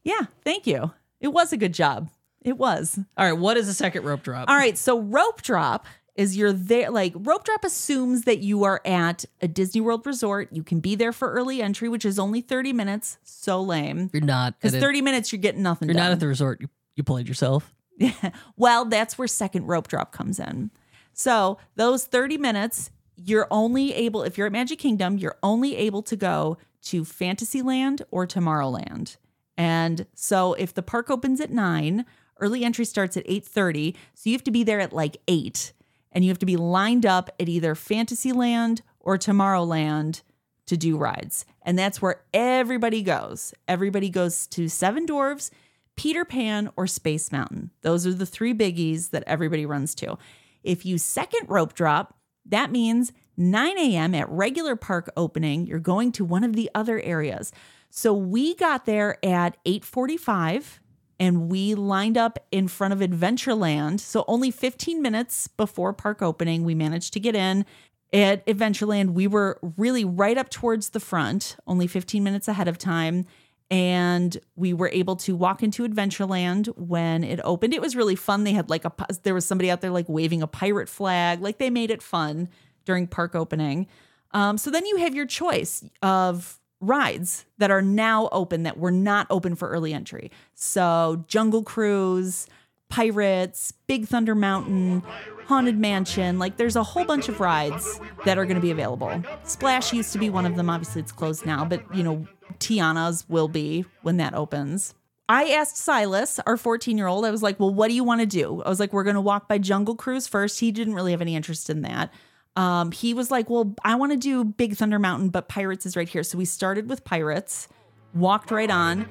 [0.04, 0.92] Yeah, thank you.
[1.18, 2.10] It was a good job.
[2.42, 2.98] It was.
[3.16, 4.50] All right, what is the second rope drop?
[4.50, 8.82] All right, so rope drop is you're there like rope drop assumes that you are
[8.84, 10.50] at a Disney World resort.
[10.52, 13.16] You can be there for early entry, which is only 30 minutes.
[13.24, 14.10] So lame.
[14.12, 14.60] You're not.
[14.60, 16.04] Because 30 minutes you're getting nothing You're done.
[16.04, 16.60] not at the resort.
[16.60, 17.74] You, you played yourself.
[17.96, 18.12] Yeah.
[18.58, 20.70] well, that's where second rope drop comes in.
[21.14, 26.02] So those 30 minutes, you're only able, if you're at Magic Kingdom, you're only able
[26.02, 29.16] to go to Fantasyland or Tomorrowland.
[29.56, 32.04] And so if the park opens at nine,
[32.40, 33.94] early entry starts at 8:30.
[34.14, 35.72] So you have to be there at like eight.
[36.12, 40.22] And you have to be lined up at either Fantasyland or Tomorrowland
[40.66, 41.44] to do rides.
[41.62, 43.54] And that's where everybody goes.
[43.68, 45.50] Everybody goes to Seven Dwarves,
[45.94, 47.70] Peter Pan, or Space Mountain.
[47.82, 50.18] Those are the three biggies that everybody runs to.
[50.62, 54.14] If you second rope drop, that means 9 a.m.
[54.14, 57.52] at regular park opening, you're going to one of the other areas.
[57.90, 60.80] So we got there at 845
[61.18, 64.00] and we lined up in front of Adventureland.
[64.00, 67.64] So only 15 minutes before park opening, we managed to get in.
[68.12, 72.78] At Adventureland, we were really right up towards the front, only 15 minutes ahead of
[72.78, 73.24] time.
[73.68, 77.74] And we were able to walk into Adventureland when it opened.
[77.74, 78.44] It was really fun.
[78.44, 78.92] They had like a,
[79.24, 81.40] there was somebody out there like waving a pirate flag.
[81.40, 82.48] Like they made it fun
[82.86, 83.86] during park opening.
[84.32, 88.90] Um, so then you have your choice of rides that are now open that were
[88.90, 90.30] not open for early entry.
[90.54, 92.46] So Jungle Cruise,
[92.88, 95.02] Pirates, Big Thunder Mountain,
[95.46, 96.38] Haunted Mansion.
[96.38, 99.22] Like there's a whole bunch of rides that are going to be available.
[99.44, 100.70] Splash used to be one of them.
[100.70, 102.26] Obviously, it's closed now, but you know,
[102.58, 104.94] Tiana's will be when that opens.
[105.28, 108.20] I asked Silas, our 14 year old, I was like, well, what do you want
[108.20, 108.62] to do?
[108.62, 110.60] I was like, we're going to walk by Jungle Cruise first.
[110.60, 112.12] He didn't really have any interest in that.
[112.56, 115.94] Um, he was like, well, I want to do Big Thunder Mountain, but Pirates is
[115.96, 116.22] right here.
[116.22, 117.68] So we started with Pirates,
[118.14, 119.06] walked right on.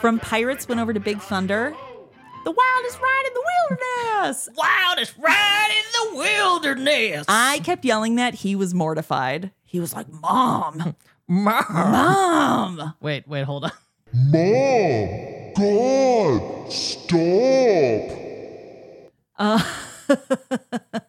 [0.00, 1.72] From Pirates, went over to Big Thunder.
[2.44, 4.48] The wildest ride in the wilderness.
[4.56, 7.24] Wildest ride in the wilderness.
[7.28, 8.34] I kept yelling that.
[8.34, 9.52] He was mortified.
[9.64, 10.96] He was like, Mom,
[11.28, 11.64] Mom.
[11.68, 12.94] Mom.
[13.00, 13.70] Wait, wait, hold on.
[14.12, 15.52] Mom!
[15.56, 16.72] God!
[16.72, 18.10] Stop!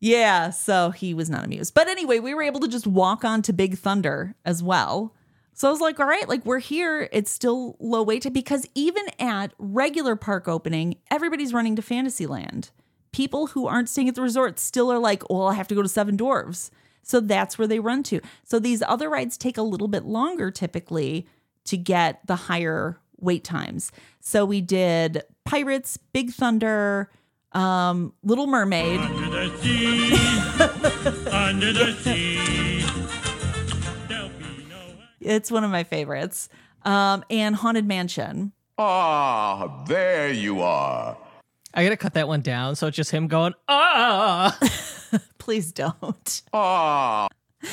[0.00, 1.74] Yeah, so he was not amused.
[1.74, 5.14] But anyway, we were able to just walk on to Big Thunder as well.
[5.52, 7.08] So I was like, all right, like we're here.
[7.12, 12.70] It's still low wait time because even at regular park opening, everybody's running to Fantasyland.
[13.12, 15.82] People who aren't staying at the resort still are like, well, I have to go
[15.82, 16.70] to Seven Dwarves.
[17.02, 18.20] So that's where they run to.
[18.42, 21.26] So these other rides take a little bit longer typically
[21.64, 23.92] to get the higher wait times.
[24.20, 27.10] So we did Pirates, Big Thunder,
[27.52, 29.00] um, Little Mermaid.
[29.00, 30.12] Under the sea,
[31.30, 32.84] under the sea.
[34.08, 34.78] There'll be no.
[35.20, 36.48] It's one of my favorites.
[36.84, 38.52] Um, and Haunted Mansion.
[38.78, 41.16] Ah, there you are.
[41.74, 42.76] I gotta cut that one down.
[42.76, 44.58] So it's just him going, ah.
[45.38, 46.42] Please don't.
[46.52, 47.28] Ah.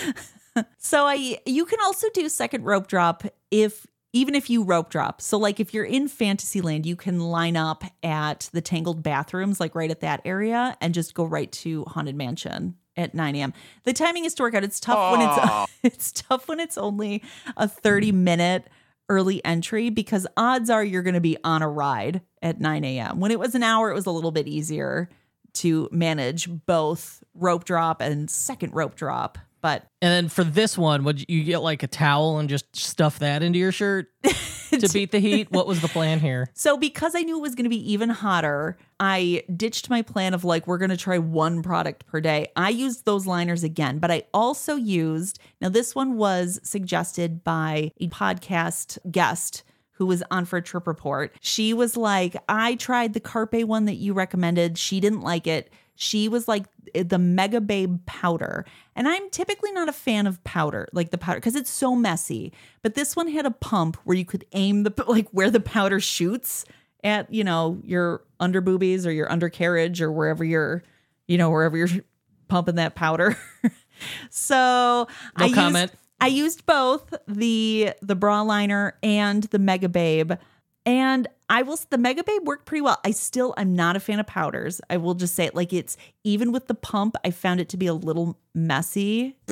[0.80, 5.22] So I you can also do second rope drop if even if you rope drop.
[5.22, 9.76] So like if you're in Fantasyland, you can line up at the Tangled bathrooms, like
[9.76, 13.54] right at that area, and just go right to Haunted Mansion at 9 a.m.
[13.84, 14.64] The timing is to work out.
[14.64, 17.24] It's tough when it's it's tough when it's only
[17.56, 18.68] a 30 minute
[19.10, 23.20] early entry because odds are you're going to be on a ride at 9 a.m.
[23.20, 25.10] When it was an hour, it was a little bit easier
[25.54, 29.38] to manage both rope drop and second rope drop.
[29.62, 33.20] But And then for this one, would you get like a towel and just stuff
[33.20, 35.52] that into your shirt to beat the heat?
[35.52, 36.50] What was the plan here?
[36.58, 40.34] So because I knew it was going to be even hotter, I ditched my plan
[40.34, 42.48] of like we're going to try one product per day.
[42.56, 47.92] I used those liners again, but I also used Now this one was suggested by
[48.00, 51.34] a podcast guest who was on for a trip report.
[51.42, 54.78] She was like, "I tried the Carpe one that you recommended.
[54.78, 58.66] She didn't like it." She was like eh, the MegaBabe powder.
[58.96, 62.54] And I'm typically not a fan of powder, like the powder, because it's so messy.
[62.84, 66.00] But this one had a pump where you could aim the, like where the powder
[66.00, 66.66] shoots
[67.04, 70.84] at, you know, your under boobies or your undercarriage or wherever you're,
[71.28, 71.90] you know, wherever you're
[72.48, 73.36] pumping that powder.
[74.30, 75.92] so No I comment.
[75.92, 80.38] Used, I used both the the bra liner and the MegaBabe,
[80.86, 81.78] and I will.
[81.90, 83.00] The MegaBabe worked pretty well.
[83.06, 84.82] I still I'm not a fan of powders.
[84.90, 87.16] I will just say it like it's even with the pump.
[87.24, 89.38] I found it to be a little messy.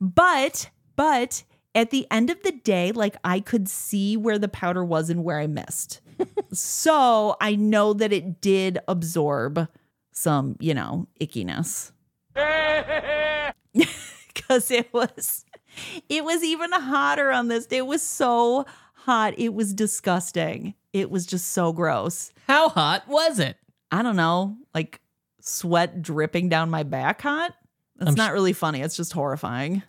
[0.00, 1.44] but but
[1.74, 5.24] at the end of the day, like I could see where the powder was and
[5.24, 6.00] where I missed.
[6.52, 9.68] so I know that it did absorb
[10.12, 11.92] some, you know, ickiness.
[14.48, 15.44] Cause it was
[16.08, 17.78] it was even hotter on this day.
[17.78, 18.66] It was so
[19.04, 19.34] hot.
[19.38, 20.74] It was disgusting.
[20.92, 22.32] It was just so gross.
[22.46, 23.56] How hot was it?
[23.92, 25.00] I don't know, like
[25.40, 27.54] sweat dripping down my back hot.
[28.00, 28.80] It's I'm not really funny.
[28.80, 29.82] It's just horrifying.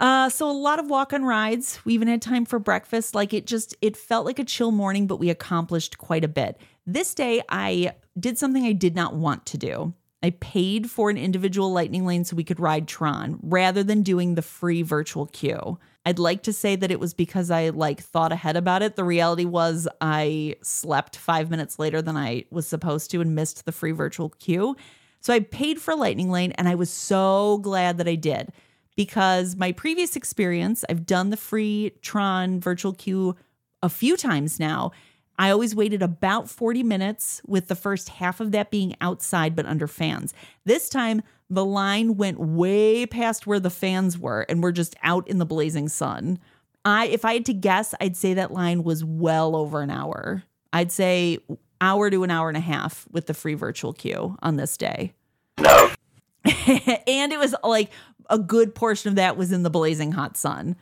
[0.00, 1.80] Uh, so a lot of walk on rides.
[1.84, 3.14] We even had time for breakfast.
[3.14, 6.58] Like it just, it felt like a chill morning, but we accomplished quite a bit.
[6.86, 9.94] This day, I did something I did not want to do.
[10.22, 14.34] I paid for an individual lightning lane so we could ride Tron rather than doing
[14.34, 15.78] the free virtual queue.
[16.06, 18.96] I'd like to say that it was because I like thought ahead about it.
[18.96, 23.64] The reality was I slept 5 minutes later than I was supposed to and missed
[23.64, 24.76] the free virtual queue.
[25.20, 28.52] So I paid for lightning lane and I was so glad that I did
[28.96, 33.34] because my previous experience, I've done the free Tron virtual queue
[33.82, 34.92] a few times now.
[35.38, 39.66] I always waited about 40 minutes, with the first half of that being outside but
[39.66, 40.32] under fans.
[40.64, 45.26] This time, the line went way past where the fans were, and we're just out
[45.28, 46.38] in the blazing sun.
[46.84, 50.44] I, if I had to guess, I'd say that line was well over an hour.
[50.72, 51.38] I'd say
[51.80, 55.12] hour to an hour and a half with the free virtual queue on this day.
[55.58, 55.90] No.
[56.44, 57.90] and it was like
[58.30, 60.76] a good portion of that was in the blazing hot sun.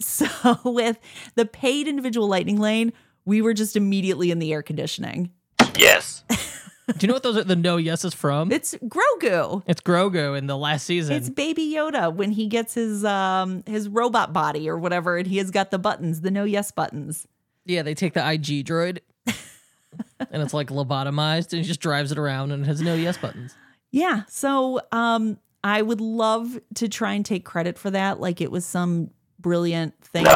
[0.00, 0.98] So with
[1.36, 2.92] the paid individual lightning lane,
[3.24, 5.30] we were just immediately in the air conditioning.
[5.78, 6.24] Yes.
[6.88, 8.50] Do you know what those are the no yeses from?
[8.50, 9.62] It's Grogu.
[9.66, 11.14] It's Grogu in the last season.
[11.14, 15.38] It's Baby Yoda when he gets his um his robot body or whatever, and he
[15.38, 17.26] has got the buttons, the no yes buttons.
[17.64, 22.18] yeah, they take the IG droid and it's like lobotomized and he just drives it
[22.18, 23.54] around and it has no yes buttons.
[23.92, 24.22] Yeah.
[24.28, 28.20] So um I would love to try and take credit for that.
[28.20, 30.26] Like it was some brilliant thing.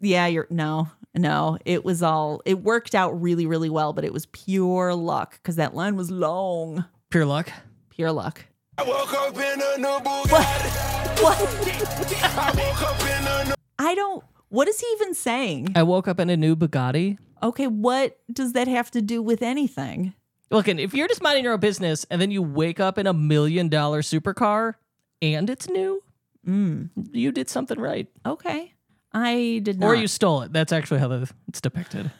[0.00, 1.58] Yeah, you're no, no.
[1.64, 5.56] It was all it worked out really, really well, but it was pure luck because
[5.56, 6.84] that line was long.
[7.10, 7.50] Pure luck.
[7.90, 8.44] Pure luck.
[8.78, 11.22] I woke up in a new Bugatti.
[11.22, 11.38] What?
[11.38, 15.68] I woke up in a new I don't what is he even saying?
[15.74, 17.18] I woke up in a new Bugatti.
[17.42, 20.14] Okay, what does that have to do with anything?
[20.50, 23.06] Look, and if you're just minding your own business and then you wake up in
[23.06, 24.74] a million dollar supercar
[25.22, 26.02] and it's new,
[26.46, 28.06] Mm, you did something right.
[28.26, 28.73] okay.
[29.14, 29.86] I did not.
[29.86, 30.52] Or you stole it.
[30.52, 32.10] That's actually how the, it's depicted.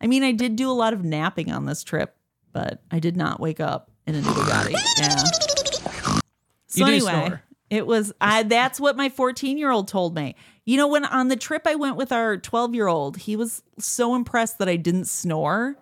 [0.00, 2.16] I mean, I did do a lot of napping on this trip,
[2.52, 4.76] but I did not wake up in a new Bugatti.
[4.98, 6.20] Yeah.
[6.66, 7.42] So anyway, snore.
[7.70, 10.34] it was I that's what my 14-year-old told me.
[10.64, 14.58] You know, when on the trip I went with our 12-year-old, he was so impressed
[14.58, 15.76] that I didn't snore.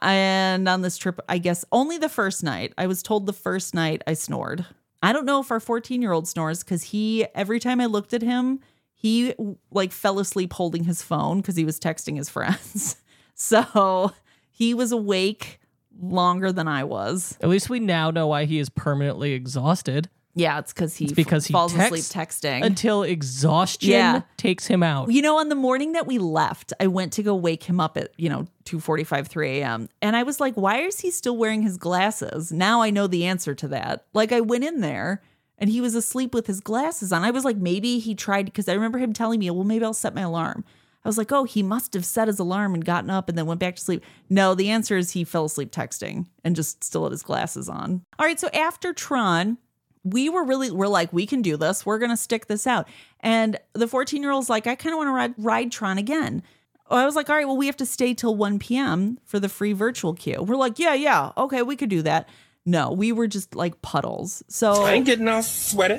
[0.00, 2.72] And on this trip, I guess only the first night.
[2.78, 4.64] I was told the first night I snored.
[5.02, 8.60] I don't know if our 14-year-old snores cuz he every time I looked at him,
[9.00, 9.32] he
[9.70, 12.96] like fell asleep holding his phone cuz he was texting his friends.
[13.40, 14.12] So,
[14.50, 15.60] he was awake
[16.00, 17.38] longer than I was.
[17.40, 21.14] At least we now know why he is permanently exhausted Yeah, it's because he It's
[21.14, 22.64] because he falls asleep texting.
[22.64, 24.22] until exhaustion Yeah.
[24.36, 25.12] takes him out.
[25.12, 27.96] you know, on the morning that we left, I went to go wake him up
[27.96, 29.88] at, you know, 2.45, 3 a.m.
[30.02, 32.50] And I was like, why is he still wearing his glasses?
[32.52, 34.04] Now I know the answer to that.
[34.14, 35.22] Like I went in there
[35.58, 37.24] and he was asleep with his glasses on.
[37.24, 39.94] I was like, maybe he tried, because I remember him telling me, well, maybe I'll
[39.94, 40.64] set my alarm.
[41.04, 43.46] I was like, oh, he must have set his alarm and gotten up and then
[43.46, 44.04] went back to sleep.
[44.28, 48.02] No, the answer is he fell asleep texting and just still had his glasses on.
[48.18, 49.58] All right, so after Tron,
[50.04, 52.88] we were really we're like we can do this we're gonna stick this out
[53.20, 56.42] and the 14 year old's like i kind of want to ride, ride tron again
[56.90, 59.48] i was like all right well we have to stay till 1 p.m for the
[59.48, 62.28] free virtual queue we're like yeah yeah okay we could do that
[62.68, 65.98] no we were just like puddles so I ain't getting all sweaty.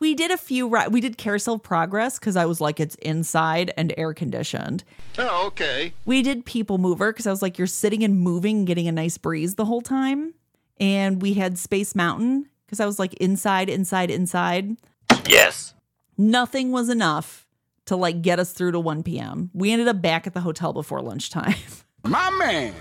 [0.00, 3.72] we did a few ri- we did carousel progress because i was like it's inside
[3.76, 4.82] and air conditioned
[5.18, 5.92] Oh, okay.
[6.04, 9.18] we did people mover because i was like you're sitting and moving getting a nice
[9.18, 10.34] breeze the whole time
[10.80, 14.76] and we had space mountain because i was like inside inside inside
[15.28, 15.74] Yes.
[16.18, 17.46] nothing was enough
[17.86, 19.48] to like get us through to 1 p.m.
[19.54, 21.54] We ended up back at the hotel before lunchtime.
[22.04, 22.74] My man.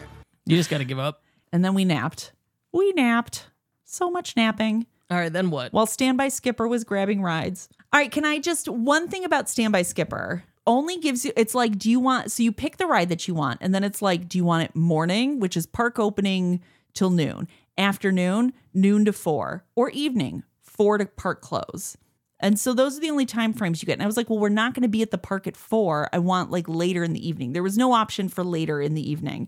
[0.47, 1.21] You just got to give up.
[1.51, 2.31] and then we napped.
[2.75, 3.47] We napped.
[3.85, 5.71] So much napping All right, then what?
[5.71, 7.69] while Standby Skipper was grabbing rides.
[7.93, 11.77] All right, can I just one thing about Standby Skipper only gives you it's like
[11.77, 14.27] do you want so you pick the ride that you want and then it's like
[14.27, 16.59] do you want it morning, which is park opening
[16.93, 17.47] till noon,
[17.77, 21.95] afternoon, noon to 4, or evening, four to park close.
[22.41, 23.93] And so those are the only time frames you get.
[23.93, 26.09] And I was like, well, we're not going to be at the park at four.
[26.11, 27.53] I want like later in the evening.
[27.53, 29.47] There was no option for later in the evening.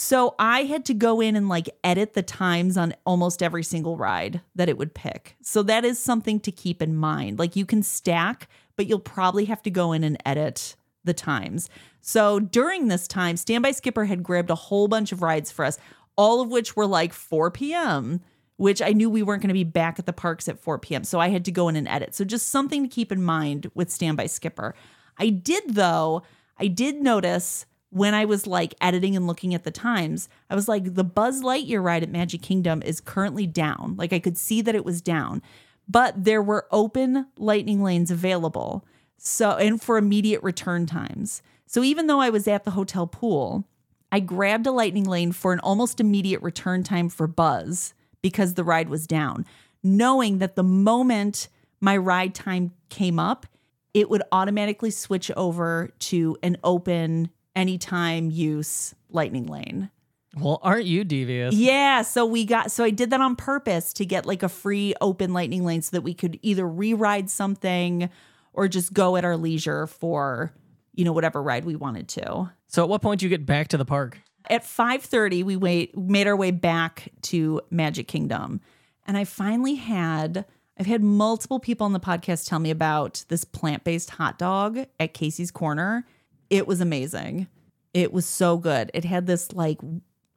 [0.00, 3.96] So I had to go in and like edit the times on almost every single
[3.96, 5.36] ride that it would pick.
[5.42, 7.40] So that is something to keep in mind.
[7.40, 11.68] Like you can stack, but you'll probably have to go in and edit the times.
[12.00, 15.78] So during this time, Standby Skipper had grabbed a whole bunch of rides for us,
[16.14, 18.20] all of which were like 4 p.m.,
[18.56, 21.02] which I knew we weren't going to be back at the parks at 4 p.m.
[21.02, 22.14] So I had to go in and edit.
[22.14, 24.76] So just something to keep in mind with Standby Skipper.
[25.18, 26.22] I did, though,
[26.56, 30.68] I did notice when I was like editing and looking at the times, I was
[30.68, 33.94] like, the Buzz Lightyear ride at Magic Kingdom is currently down.
[33.96, 35.42] Like I could see that it was down,
[35.88, 38.84] but there were open lightning lanes available.
[39.16, 41.42] So, and for immediate return times.
[41.66, 43.66] So even though I was at the hotel pool,
[44.12, 48.64] I grabbed a lightning lane for an almost immediate return time for Buzz because the
[48.64, 49.44] ride was down,
[49.82, 51.48] knowing that the moment
[51.80, 53.46] my ride time came up,
[53.94, 59.90] it would automatically switch over to an open anytime use lightning lane.
[60.36, 61.54] Well, aren't you devious?
[61.54, 64.94] Yeah, so we got so I did that on purpose to get like a free
[65.00, 68.08] open lightning lane so that we could either re-ride something
[68.52, 70.52] or just go at our leisure for,
[70.94, 72.50] you know, whatever ride we wanted to.
[72.68, 74.18] So at what point do you get back to the park?
[74.48, 78.60] At 5:30 we wait made our way back to Magic Kingdom.
[79.06, 80.44] And I finally had
[80.78, 85.12] I've had multiple people on the podcast tell me about this plant-based hot dog at
[85.12, 86.06] Casey's Corner.
[86.50, 87.48] It was amazing.
[87.94, 88.90] It was so good.
[88.94, 89.78] It had this like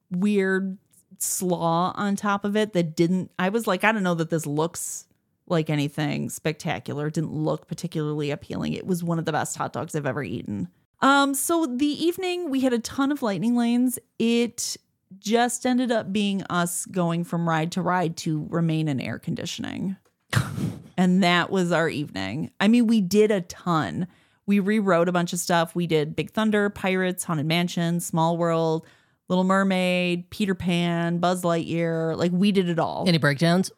[0.09, 0.77] weird
[1.17, 4.45] slaw on top of it that didn't I was like I don't know that this
[4.45, 5.05] looks
[5.47, 7.07] like anything spectacular.
[7.07, 8.73] It didn't look particularly appealing.
[8.73, 10.69] It was one of the best hot dogs I've ever eaten.
[11.01, 13.99] Um so the evening we had a ton of lightning lanes.
[14.17, 14.77] It
[15.19, 19.97] just ended up being us going from ride to ride to remain in air conditioning.
[20.97, 22.51] and that was our evening.
[22.59, 24.07] I mean, we did a ton.
[24.51, 25.73] We rewrote a bunch of stuff.
[25.75, 28.85] We did Big Thunder, Pirates, Haunted Mansion, Small World,
[29.29, 32.17] Little Mermaid, Peter Pan, Buzz Lightyear.
[32.17, 33.05] Like we did it all.
[33.07, 33.71] Any breakdowns?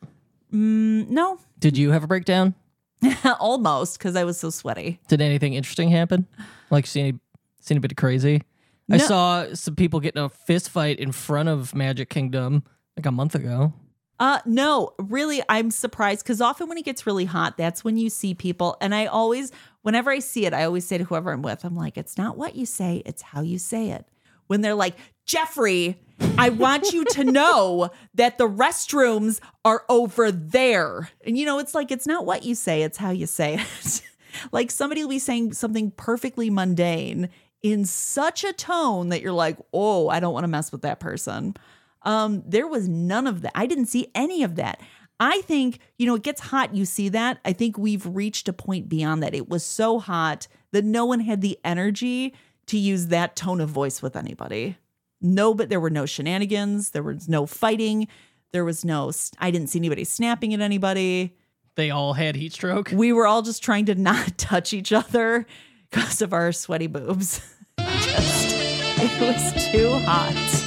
[0.51, 2.55] Mm, no, Did you have a breakdown?
[3.39, 4.99] almost because I was so sweaty.
[5.07, 6.25] Did anything interesting happen?
[6.71, 7.19] Like see any
[7.61, 8.41] see anybody crazy?
[8.89, 12.63] I saw some people getting a fist fight in front of Magic Kingdom
[12.97, 13.73] like a month ago.
[14.19, 18.09] Uh no, really I'm surprised cuz often when it gets really hot, that's when you
[18.09, 19.51] see people and I always
[19.83, 22.37] whenever I see it, I always say to whoever I'm with, I'm like, it's not
[22.37, 24.07] what you say, it's how you say it.
[24.47, 25.99] When they're like, "Jeffrey,
[26.37, 31.75] I want you to know that the restrooms are over there." And you know, it's
[31.75, 34.01] like it's not what you say, it's how you say it.
[34.51, 37.29] like somebody will be saying something perfectly mundane
[37.61, 40.99] in such a tone that you're like, "Oh, I don't want to mess with that
[40.99, 41.55] person."
[42.03, 43.53] Um, there was none of that.
[43.55, 44.81] I didn't see any of that.
[45.19, 47.39] I think, you know, it gets hot, you see that.
[47.45, 49.33] I think we've reached a point beyond that.
[49.33, 52.33] It was so hot that no one had the energy
[52.67, 54.77] to use that tone of voice with anybody.
[55.21, 56.91] No, but there were no shenanigans.
[56.91, 58.07] There was no fighting.
[58.51, 61.35] There was no, I didn't see anybody snapping at anybody.
[61.75, 62.91] They all had heat stroke.
[62.93, 65.45] We were all just trying to not touch each other
[65.89, 67.41] because of our sweaty boobs.
[67.79, 68.53] just,
[68.99, 70.62] it was too hot.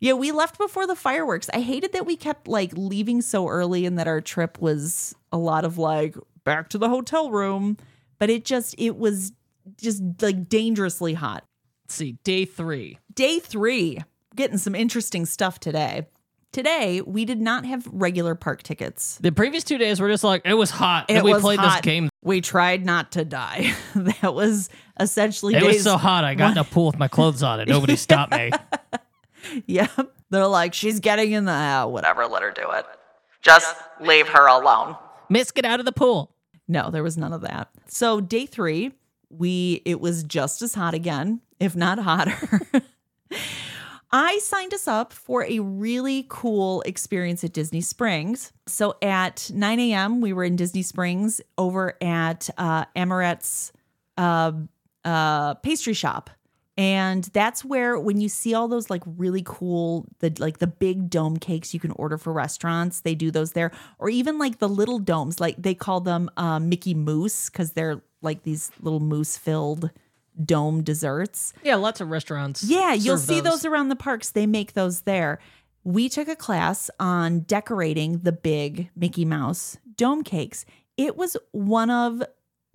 [0.00, 1.48] Yeah, we left before the fireworks.
[1.52, 5.38] I hated that we kept like leaving so early and that our trip was a
[5.38, 7.76] lot of like back to the hotel room,
[8.18, 9.32] but it just it was
[9.80, 11.44] just like dangerously hot.
[11.84, 12.98] Let's see, day three.
[13.14, 13.98] Day 3,
[14.36, 16.06] getting some interesting stuff today.
[16.52, 19.18] Today, we did not have regular park tickets.
[19.20, 21.06] The previous two days were just like it was hot.
[21.08, 21.72] It and we was played hot.
[21.72, 22.08] this game.
[22.22, 23.74] We tried not to die.
[23.96, 24.70] that was
[25.00, 25.74] essentially It days.
[25.74, 26.24] was so hot.
[26.24, 28.50] I got in a pool with my clothes on and nobody stopped me.
[29.66, 30.12] Yep.
[30.30, 32.26] They're like, she's getting in the uh, whatever.
[32.26, 32.84] Let her do it.
[33.40, 34.96] Just leave her alone.
[35.30, 36.34] Miss, get out of the pool.
[36.66, 37.68] No, there was none of that.
[37.86, 38.92] So day three,
[39.30, 42.60] we it was just as hot again, if not hotter.
[44.10, 48.52] I signed us up for a really cool experience at Disney Springs.
[48.66, 53.70] So at 9 a.m., we were in Disney Springs over at uh, Amorette's
[54.16, 54.52] uh,
[55.04, 56.30] uh, pastry shop.
[56.78, 61.10] And that's where when you see all those like really cool, the like the big
[61.10, 63.72] dome cakes you can order for restaurants, they do those there.
[63.98, 68.00] Or even like the little domes, like they call them uh, Mickey Mousse because they're
[68.22, 69.90] like these little mousse filled
[70.42, 71.52] dome desserts.
[71.64, 72.62] Yeah, lots of restaurants.
[72.62, 73.64] Yeah, you'll see those.
[73.64, 74.30] around the parks.
[74.30, 75.40] They make those there.
[75.82, 80.64] We took a class on decorating the big Mickey Mouse dome cakes.
[80.96, 82.22] It was one of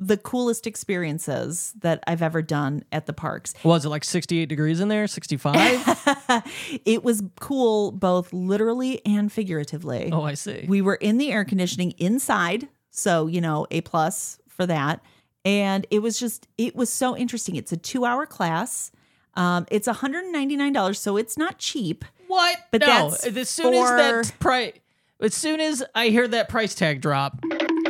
[0.08, 3.54] the coolest experiences that I've ever done at the parks.
[3.64, 5.08] Was it like 68 degrees in there?
[5.08, 5.54] 65?
[6.86, 10.10] it was cool both literally and figuratively.
[10.12, 10.66] oh, I see.
[10.68, 15.02] We were in the air conditioning inside, so you know, a plus for that.
[15.46, 17.56] And it was just, it was so interesting.
[17.56, 18.92] It's a two-hour class.
[19.36, 22.06] Um, it's $199, so it's not cheap.
[22.28, 22.58] What?
[22.72, 23.10] But no.
[23.10, 24.74] that's as soon for- as that price,
[25.20, 27.40] as soon as I hear that price tag drop,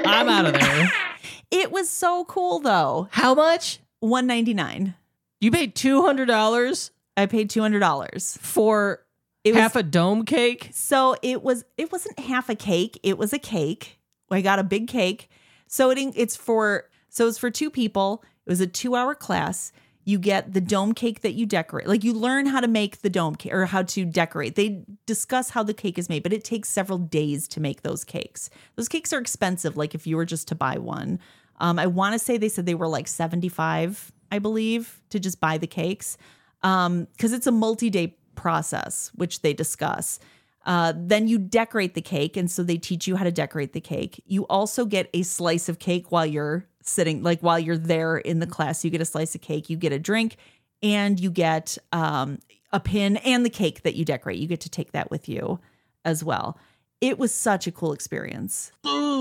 [0.06, 0.92] I'm out of there.
[1.54, 3.08] It was so cool though.
[3.12, 3.80] How much?
[4.00, 4.96] 199.
[5.40, 8.38] You paid two hundred dollars I paid $200.
[8.40, 9.06] for
[9.44, 10.70] It was half a dome cake.
[10.74, 14.00] So it was it wasn't half a cake, it was a cake.
[14.32, 15.30] I got a big cake.
[15.68, 18.24] So it it's for so it's for two people.
[18.46, 19.72] It was a 2-hour class.
[20.06, 21.88] You get the dome cake that you decorate.
[21.88, 24.56] Like you learn how to make the dome cake or how to decorate.
[24.56, 28.04] They discuss how the cake is made, but it takes several days to make those
[28.04, 28.50] cakes.
[28.76, 31.20] Those cakes are expensive like if you were just to buy one.
[31.60, 35.40] Um, I want to say they said they were like 75, I believe, to just
[35.40, 36.18] buy the cakes.
[36.62, 40.20] Um, because it's a multi-day process, which they discuss.
[40.66, 43.82] Uh, then you decorate the cake, and so they teach you how to decorate the
[43.82, 44.24] cake.
[44.26, 48.40] You also get a slice of cake while you're sitting, like while you're there in
[48.40, 48.84] the class.
[48.84, 50.38] You get a slice of cake, you get a drink,
[50.82, 52.40] and you get um,
[52.72, 54.40] a pin and the cake that you decorate.
[54.40, 55.60] You get to take that with you
[56.06, 56.58] as well.
[57.02, 58.72] It was such a cool experience.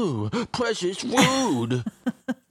[0.02, 1.84] Ooh, precious food.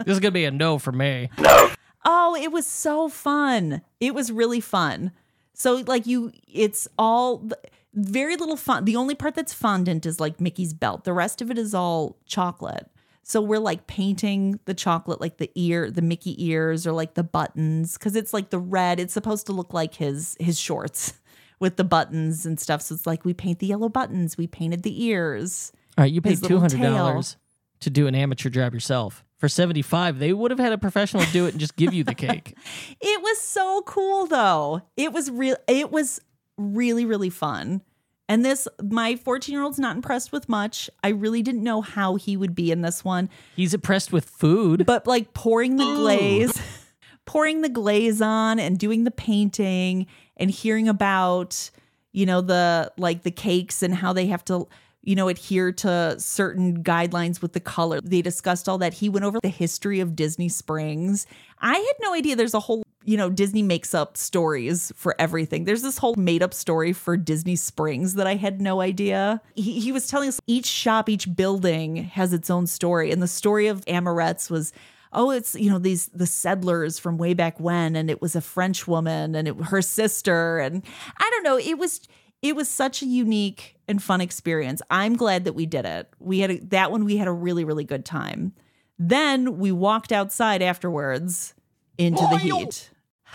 [0.06, 1.30] This is gonna be a no for me.
[1.38, 1.70] No.
[2.04, 3.82] Oh, it was so fun.
[4.00, 5.12] It was really fun.
[5.54, 7.48] So like you it's all
[7.94, 8.86] very little fun.
[8.86, 11.04] The only part that's fondant is like Mickey's belt.
[11.04, 12.90] The rest of it is all chocolate.
[13.22, 17.24] So we're like painting the chocolate like the ear, the Mickey ears or like the
[17.24, 19.00] buttons cuz it's like the red.
[19.00, 21.14] It's supposed to look like his his shorts
[21.60, 22.82] with the buttons and stuff.
[22.82, 25.72] So it's like we paint the yellow buttons, we painted the ears.
[25.98, 27.38] All right, you paid His two little hundred dollars
[27.82, 29.24] to do an amateur job yourself.
[29.38, 32.04] For seventy five, they would have had a professional do it and just give you
[32.04, 32.56] the cake.
[33.02, 34.82] It was so cool though.
[34.96, 36.22] It was real it was
[36.58, 37.82] really really fun.
[38.30, 40.90] And this my 14-year-old's not impressed with much.
[41.04, 44.86] I really didn't know how he would be in this one, He's impressed with food.
[44.86, 46.54] but like pouring the glaze
[47.26, 50.06] pouring the glaze on and doing the painting
[50.38, 51.72] and hearing about
[52.14, 54.68] you know the like the cakes and how they have to
[55.04, 58.00] you know adhere to certain guidelines with the color.
[58.02, 58.94] They discussed all that.
[58.96, 61.26] He went over the history of disney springs.
[61.60, 65.64] I had no idea there's a whole you know disney makes up stories for everything.
[65.64, 69.42] There's this whole made up story for disney springs that i had no idea.
[69.56, 73.12] He, he was telling us each shop each building has its own story.
[73.12, 74.72] And the story of amorette's was
[75.14, 78.42] oh it's you know these the settlers from way back when and it was a
[78.42, 80.60] french woman and it, her sister.
[80.60, 80.84] And
[81.18, 82.02] i don't know it was
[82.42, 84.82] it was such a unique and fun experience.
[84.90, 86.10] I'm glad that we did it.
[86.20, 88.54] We had a, that one we had a really really good time.
[88.98, 91.54] Then we walked outside afterwards
[91.98, 92.90] into the heat.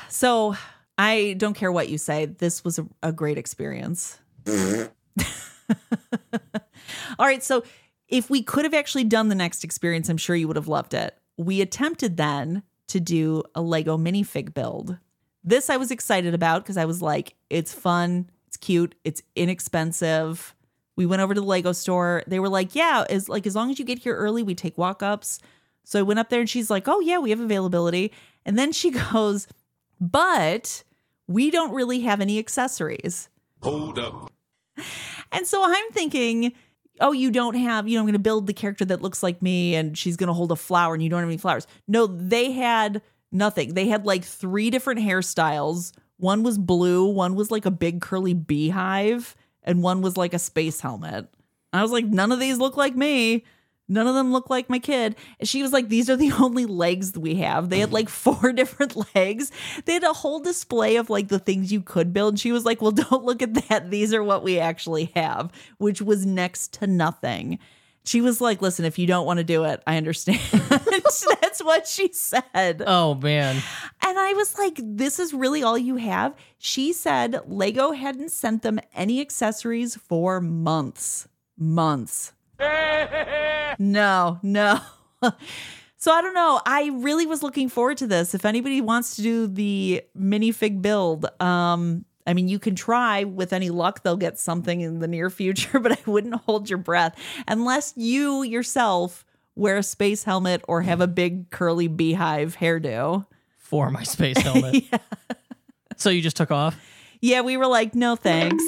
[0.08, 0.56] So
[0.98, 2.26] i don't care what you say.
[2.26, 4.18] This was a, a great experience.
[7.18, 7.62] All right so
[8.08, 10.94] if we could have actually done the next experience i'm sure you would have loved
[10.94, 11.16] it.
[11.36, 14.98] We attempted then to do a Lego minifig build.
[15.44, 20.54] This I was excited about because I was like, it's fun, it's cute, it's inexpensive.
[20.96, 22.22] We went over to the Lego store.
[22.26, 24.78] They were like, yeah, as like as long as you get here early, we take
[24.78, 25.40] walk-ups.
[25.84, 28.12] So I went up there and she's like, "Oh yeah, we have availability."
[28.44, 29.46] And then she goes,
[30.00, 30.84] "But
[31.28, 33.28] we don't really have any accessories."
[33.62, 34.32] Hold up.
[35.32, 36.52] And so I'm thinking,
[37.00, 39.42] oh, you don't have, you know, I'm going to build the character that looks like
[39.42, 41.66] me and she's going to hold a flower and you don't have any flowers.
[41.88, 43.02] No, they had
[43.32, 43.74] nothing.
[43.74, 45.92] They had like three different hairstyles.
[46.18, 50.38] One was blue, one was like a big curly beehive, and one was like a
[50.38, 51.28] space helmet.
[51.72, 53.44] I was like, none of these look like me.
[53.88, 55.14] None of them look like my kid.
[55.38, 57.68] And she was like, These are the only legs we have.
[57.70, 59.52] They had like four different legs.
[59.84, 62.38] They had a whole display of like the things you could build.
[62.38, 63.90] She was like, Well, don't look at that.
[63.90, 67.58] These are what we actually have, which was next to nothing.
[68.04, 70.40] She was like, Listen, if you don't want to do it, I understand.
[71.40, 72.82] That's what she said.
[72.86, 73.62] Oh man.
[74.02, 76.34] And I was like, this is really all you have?
[76.58, 81.28] She said Lego hadn't sent them any accessories for months.
[81.58, 82.32] Months.
[83.78, 84.80] no, no.
[85.98, 86.60] So I don't know.
[86.64, 88.32] I really was looking forward to this.
[88.32, 93.24] If anybody wants to do the minifig build, um, I mean, you can try.
[93.24, 96.78] With any luck, they'll get something in the near future, but I wouldn't hold your
[96.78, 99.24] breath unless you yourself
[99.56, 103.26] wear a space helmet or have a big curly beehive hairdo.
[103.58, 104.84] For my space helmet.
[104.92, 104.98] yeah.
[105.96, 106.78] So you just took off?
[107.20, 108.62] Yeah, we were like, no thanks.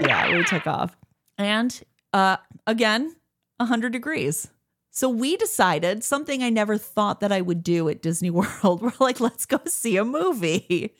[0.00, 0.94] Yeah, we took off.
[1.38, 1.80] And
[2.12, 3.14] uh again,
[3.58, 4.48] 100 degrees.
[4.90, 8.82] So we decided something I never thought that I would do at Disney World.
[8.82, 10.94] We're like, let's go see a movie.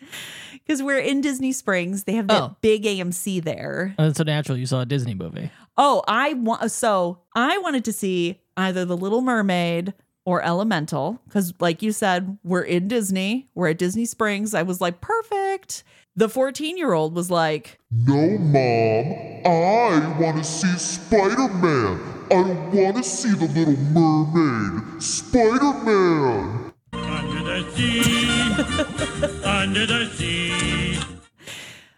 [0.53, 2.05] Because we're in Disney Springs.
[2.05, 2.57] They have that Oh.
[2.61, 3.95] big AMC there.
[3.99, 5.51] And it's so natural you saw a Disney movie.
[5.77, 9.95] Oh, I want so I wanted to see either The Little Mermaid
[10.25, 13.49] or Elemental because, like you said, we're in Disney.
[13.55, 14.55] We're at Disney Springs.
[14.55, 15.85] I was like, perfect.
[16.17, 19.43] The 14 year old was like, No, Mom.
[19.45, 22.01] I want to see Spider Man.
[22.31, 25.03] I don't want to see the Little Mermaid.
[25.03, 26.73] Spider Man.
[26.93, 29.45] Under the sea.
[29.45, 30.99] Under the sea.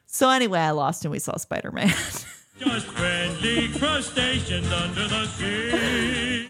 [0.07, 1.92] so anyway, I lost and we saw Spider Man.
[2.59, 6.48] Just friendly crustaceans under the sea.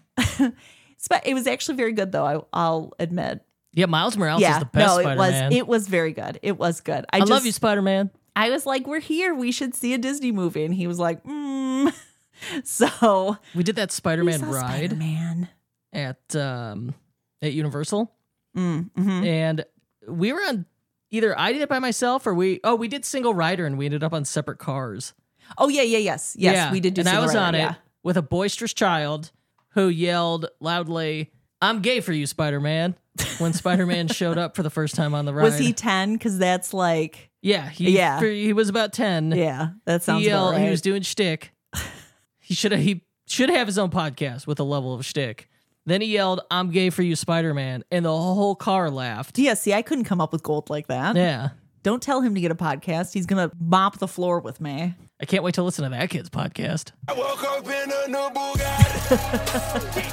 [1.24, 3.40] it was actually very good, though, I, I'll admit.
[3.72, 5.48] Yeah, Miles Morales yeah, is the best no, it Spider-Man.
[5.48, 6.38] was it was very good.
[6.42, 7.04] It was good.
[7.12, 8.11] I, I, just, love you, Spider-Man.
[8.34, 9.34] I was like, we're here.
[9.34, 11.92] We should see a Disney movie, and he was like, mm.
[12.64, 15.48] so We did that Spider-Man ride Spider-Man.
[15.92, 16.94] at um
[17.42, 18.12] at Universal,
[18.57, 19.26] Mm, mhm.
[19.26, 19.64] and
[20.09, 20.64] we were on
[21.11, 23.84] either I did it by myself or we oh we did single rider and we
[23.84, 25.12] ended up on separate cars.
[25.59, 26.55] Oh yeah, yeah, yes, yes.
[26.55, 27.01] Yeah, We did do.
[27.01, 27.72] and I was on yeah.
[27.72, 29.30] it with a boisterous child
[29.70, 31.30] who yelled loudly,
[31.61, 32.94] "I'm gay for you, Spider-Man!"
[33.38, 35.44] When Spider-Man showed up for the first time on the ride.
[35.44, 36.12] Was he ten?
[36.14, 38.20] Because that's like, Yeah, he, Yeah.
[38.20, 39.32] he was about ten.
[39.32, 40.22] yeah, that sounds.
[40.22, 40.57] he yelled.
[40.59, 41.53] He was doing shtick.
[42.38, 42.80] he should have.
[42.80, 45.49] He should have his own podcast with a level of shtick.
[45.86, 49.38] Then he yelled, "I'm gay for you, Spider-Man," and the whole car laughed.
[49.38, 51.16] Yeah, see, I couldn't come up with gold like that.
[51.16, 51.51] Yeah,
[51.82, 53.12] Don't tell him to get a podcast.
[53.14, 54.94] He's gonna mop the floor with me.
[55.20, 56.92] I can't wait to listen to that kid's podcast.
[57.08, 60.12] I woke up in a new Bugatti.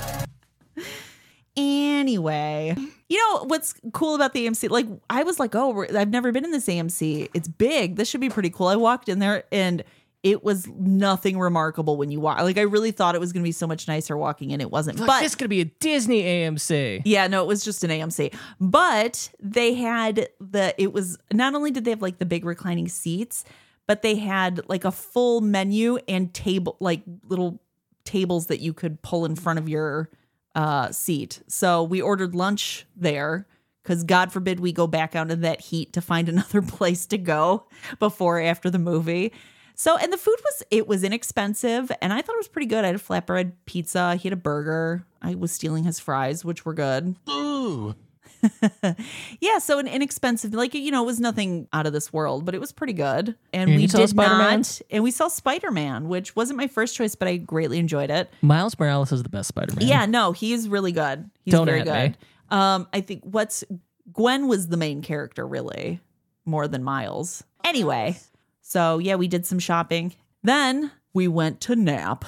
[1.55, 2.75] Anyway,
[3.09, 4.71] you know what's cool about the AMC?
[4.71, 7.29] Like, I was like, oh, I've never been in this AMC.
[7.33, 7.95] It's big.
[7.95, 8.67] This should be pretty cool.
[8.67, 9.83] I walked in there and
[10.23, 12.39] it was nothing remarkable when you walk.
[12.39, 14.61] Like, I really thought it was going to be so much nicer walking in.
[14.61, 14.97] It wasn't.
[14.97, 17.01] Like, but this is gonna be a Disney AMC.
[17.05, 18.33] yeah, no, it was just an AMC.
[18.59, 22.87] But they had the, it was not only did they have like the big reclining
[22.87, 23.43] seats,
[23.87, 27.61] but they had like a full menu and table, like little
[28.05, 30.09] tables that you could pull in front of your
[30.55, 31.41] uh, seat.
[31.47, 33.47] So we ordered lunch there
[33.81, 37.17] because God forbid we go back out in that heat to find another place to
[37.17, 37.65] go
[37.99, 39.33] before or after the movie.
[39.75, 42.83] So and the food was it was inexpensive and I thought it was pretty good.
[42.83, 44.15] I had a flatbread pizza.
[44.15, 45.03] He had a burger.
[45.21, 47.15] I was stealing his fries, which were good.
[47.29, 47.95] Ooh.
[49.39, 52.53] Yeah, so an inexpensive, like you know, it was nothing out of this world, but
[52.55, 53.35] it was pretty good.
[53.51, 54.59] And And we did Spider-Man?
[54.59, 58.09] not, and we saw Spider Man, which wasn't my first choice, but I greatly enjoyed
[58.09, 58.29] it.
[58.41, 59.87] Miles Morales is the best Spider-Man.
[59.87, 61.29] Yeah, no, he's really good.
[61.43, 62.11] He's Don't very good.
[62.11, 62.15] me.
[62.49, 63.63] Um, I think what's
[64.11, 65.99] Gwen was the main character, really,
[66.45, 67.43] more than Miles.
[67.63, 68.17] Anyway,
[68.61, 70.13] so yeah, we did some shopping.
[70.43, 72.25] Then we went to nap.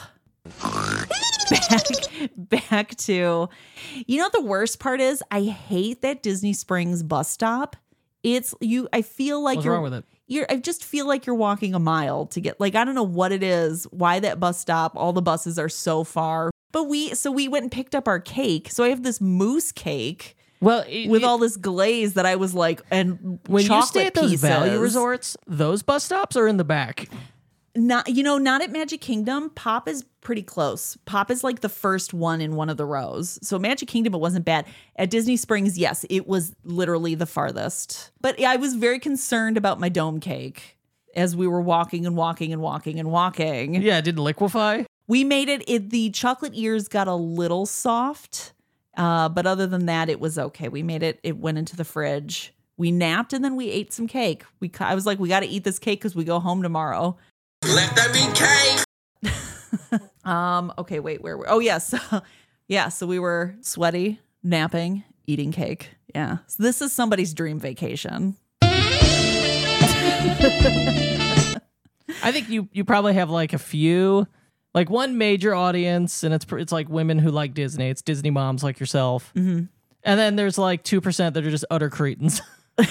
[1.70, 3.50] back, back to,
[4.08, 7.76] you know, the worst part is I hate that Disney Springs bus stop.
[8.24, 8.88] It's you.
[8.92, 10.06] I feel like What's you're wrong with it?
[10.28, 13.04] you're I just feel like you're walking a mile to get like I don't know
[13.04, 16.50] what it is, why that bus stop, all the buses are so far.
[16.72, 18.70] But we so we went and picked up our cake.
[18.72, 22.36] So I have this mousse cake Well, it- with it- all this glaze that I
[22.36, 26.58] was like and when you stay at those value resorts, those bus stops are in
[26.58, 27.08] the back.
[27.76, 29.50] Not you know, not at Magic Kingdom.
[29.50, 30.98] Pop is pretty close.
[31.06, 33.38] Pop is like the first one in one of the rows.
[33.42, 34.66] So Magic Kingdom it wasn't bad.
[34.96, 38.12] At Disney Springs, yes, it was literally the farthest.
[38.22, 40.78] But I was very concerned about my dome cake
[41.16, 43.76] as we were walking and walking and walking and walking.
[43.76, 44.86] Yeah, it didn't liquefy.
[45.08, 48.54] We made it, it the chocolate ears got a little soft.
[48.98, 50.70] Uh, but other than that, it was okay.
[50.70, 52.54] We made it, it went into the fridge.
[52.78, 54.44] We napped and then we ate some cake.
[54.60, 57.18] We I was like, we got to eat this cake because we go home tomorrow.
[57.68, 60.02] Let that be cake.
[60.26, 61.94] Um, okay, wait, where were oh yes.
[62.68, 65.92] yeah, so we were sweaty, napping, eating cake.
[66.16, 66.38] Yeah.
[66.48, 68.36] So this is somebody's dream vacation.
[72.24, 74.28] I think you you probably have like a few,
[74.74, 77.90] like one major audience, and it's it's like women who like Disney.
[77.90, 79.66] It's Disney moms like yourself, mm-hmm.
[80.04, 82.42] and then there's like two percent that are just utter cretins,
[82.80, 82.88] and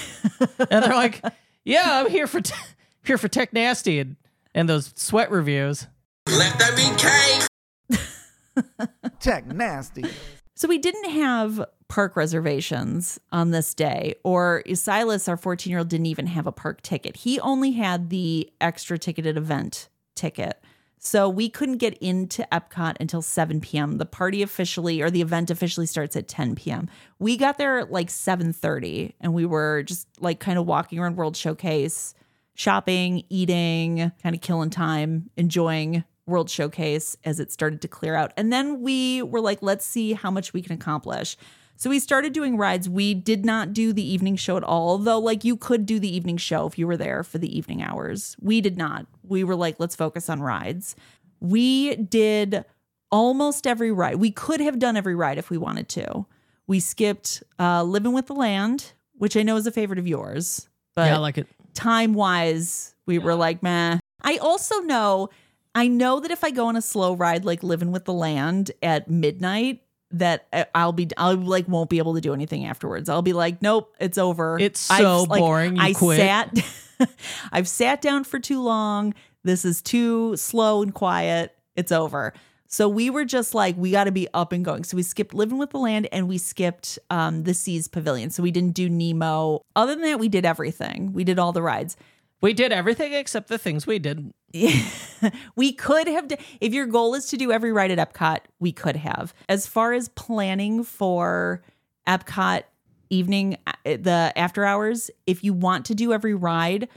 [0.69, 1.21] they're like,
[1.65, 2.55] "Yeah, I'm here for t-
[3.03, 4.15] here for Tech Nasty and
[4.55, 5.85] and those sweat reviews."
[6.27, 8.89] Let that be cake.
[9.19, 10.05] Tech nasty.
[10.55, 15.89] So we didn't have park reservations on this day, or Silas, our 14 year old,
[15.89, 17.17] didn't even have a park ticket.
[17.17, 20.61] He only had the extra ticketed event ticket.
[20.97, 23.97] So we couldn't get into Epcot until 7 p.m.
[23.97, 26.89] The party officially or the event officially starts at 10 p.m.
[27.19, 31.17] We got there at like 7:30 and we were just like kind of walking around
[31.17, 32.15] World Showcase,
[32.55, 38.33] shopping, eating, kind of killing time, enjoying World Showcase as it started to clear out.
[38.35, 41.37] And then we were like, let's see how much we can accomplish.
[41.75, 42.87] So we started doing rides.
[42.87, 46.13] We did not do the evening show at all, though, like you could do the
[46.13, 48.35] evening show if you were there for the evening hours.
[48.39, 49.05] We did not.
[49.23, 50.95] We were like, let's focus on rides.
[51.41, 52.63] We did
[53.11, 54.15] almost every ride.
[54.15, 56.25] We could have done every ride if we wanted to.
[56.65, 60.69] We skipped uh, Living with the Land, which I know is a favorite of yours,
[60.95, 61.47] but yeah, I like it.
[61.75, 63.99] Time wise, we were like, meh.
[64.23, 65.29] I also know,
[65.75, 68.71] I know that if I go on a slow ride like Living with the Land
[68.81, 73.09] at midnight, that I- I'll be, I'll like won't be able to do anything afterwards.
[73.09, 74.57] I'll be like, nope, it's over.
[74.59, 76.17] It's so like, boring, you I quit.
[76.17, 76.57] sat,
[77.51, 79.13] I've sat down for too long.
[79.43, 81.55] This is too slow and quiet.
[81.75, 82.33] It's over.
[82.67, 84.83] So we were just like, we got to be up and going.
[84.83, 88.29] So we skipped Living with the Land and we skipped um, the Seas Pavilion.
[88.31, 89.61] So we didn't do Nemo.
[89.75, 91.13] Other than that, we did everything.
[91.13, 91.95] We did all the rides.
[92.41, 94.31] We did everything except the things we did.
[95.55, 98.71] we could have, d- if your goal is to do every ride at Epcot, we
[98.71, 99.33] could have.
[99.49, 101.63] As far as planning for
[102.07, 102.63] Epcot
[103.09, 106.87] evening, uh, the after hours, if you want to do every ride,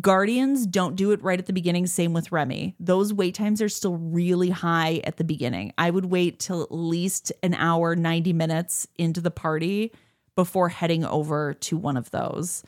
[0.00, 1.86] Guardians don't do it right at the beginning.
[1.86, 2.74] Same with Remy.
[2.80, 5.72] Those wait times are still really high at the beginning.
[5.78, 9.92] I would wait till at least an hour, 90 minutes into the party
[10.34, 12.64] before heading over to one of those.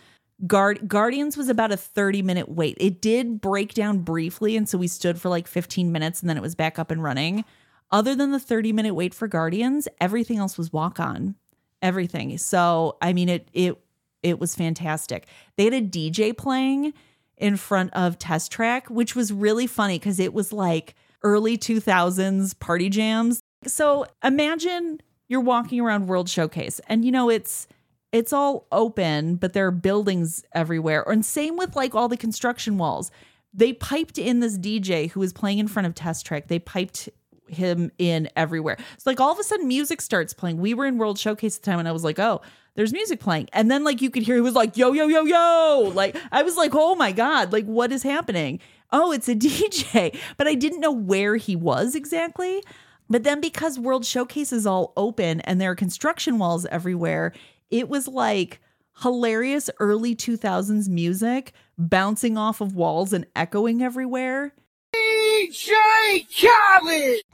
[0.46, 2.76] Guard Guardians was about a 30 minute wait.
[2.78, 6.36] It did break down briefly, and so we stood for like 15 minutes and then
[6.36, 7.44] it was back up and running.
[7.90, 11.36] Other than the 30 minute wait for Guardians, everything else was walk on.
[11.82, 12.36] Everything.
[12.38, 13.80] So I mean it it
[14.22, 15.26] it was fantastic.
[15.56, 16.92] They had a DJ playing
[17.36, 22.58] in front of Test Track, which was really funny because it was like early 2000s
[22.58, 23.40] party jams.
[23.66, 27.66] So imagine you're walking around World Showcase and you know it's
[28.12, 31.02] it's all open, but there are buildings everywhere.
[31.02, 33.10] And same with like all the construction walls.
[33.52, 36.48] They piped in this DJ who was playing in front of Test Track.
[36.48, 37.08] They piped
[37.48, 38.76] him in everywhere.
[38.98, 40.58] So like all of a sudden music starts playing.
[40.58, 42.40] We were in World Showcase at the time and I was like, oh,
[42.74, 43.48] there's music playing.
[43.52, 45.92] And then like you could hear he was like, yo, yo, yo, yo.
[45.94, 48.60] Like I was like, oh my God, like what is happening?
[48.92, 50.16] Oh, it's a DJ.
[50.36, 52.62] But I didn't know where he was exactly.
[53.08, 57.32] But then because World Showcase is all open and there are construction walls everywhere,
[57.70, 58.60] it was like
[59.02, 64.54] hilarious early 2000s music bouncing off of walls and echoing everywhere.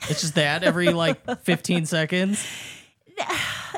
[0.08, 2.44] It's just that every like 15 seconds.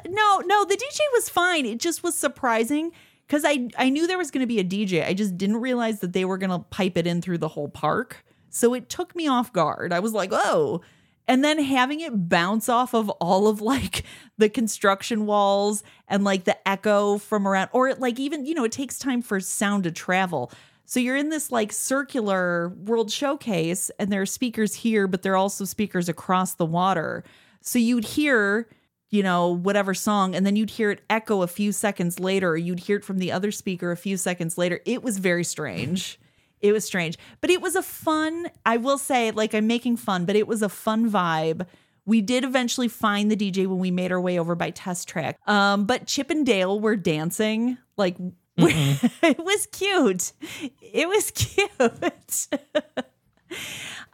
[0.06, 1.64] No, no, the DJ was fine.
[1.64, 2.92] It just was surprising
[3.26, 5.06] because I I knew there was going to be a DJ.
[5.06, 7.68] I just didn't realize that they were going to pipe it in through the whole
[7.68, 8.24] park.
[8.50, 9.92] So it took me off guard.
[9.92, 10.82] I was like, oh.
[11.26, 14.04] And then having it bounce off of all of like
[14.36, 18.72] the construction walls and like the echo from around, or like even, you know, it
[18.72, 20.52] takes time for sound to travel.
[20.86, 25.32] So you're in this like circular world showcase and there are speakers here, but there
[25.32, 27.24] are also speakers across the water.
[27.60, 28.68] So you'd hear,
[29.10, 32.56] you know, whatever song, and then you'd hear it echo a few seconds later, or
[32.56, 34.80] you'd hear it from the other speaker a few seconds later.
[34.84, 36.18] It was very strange.
[36.60, 40.24] It was strange, but it was a fun, I will say, like I'm making fun,
[40.24, 41.66] but it was a fun vibe.
[42.06, 45.38] We did eventually find the DJ when we made our way over by Test Track.
[45.46, 47.76] Um, but Chip 'n' Dale were dancing.
[47.98, 48.16] Like
[48.58, 50.32] it was cute.
[50.80, 52.48] It was cute.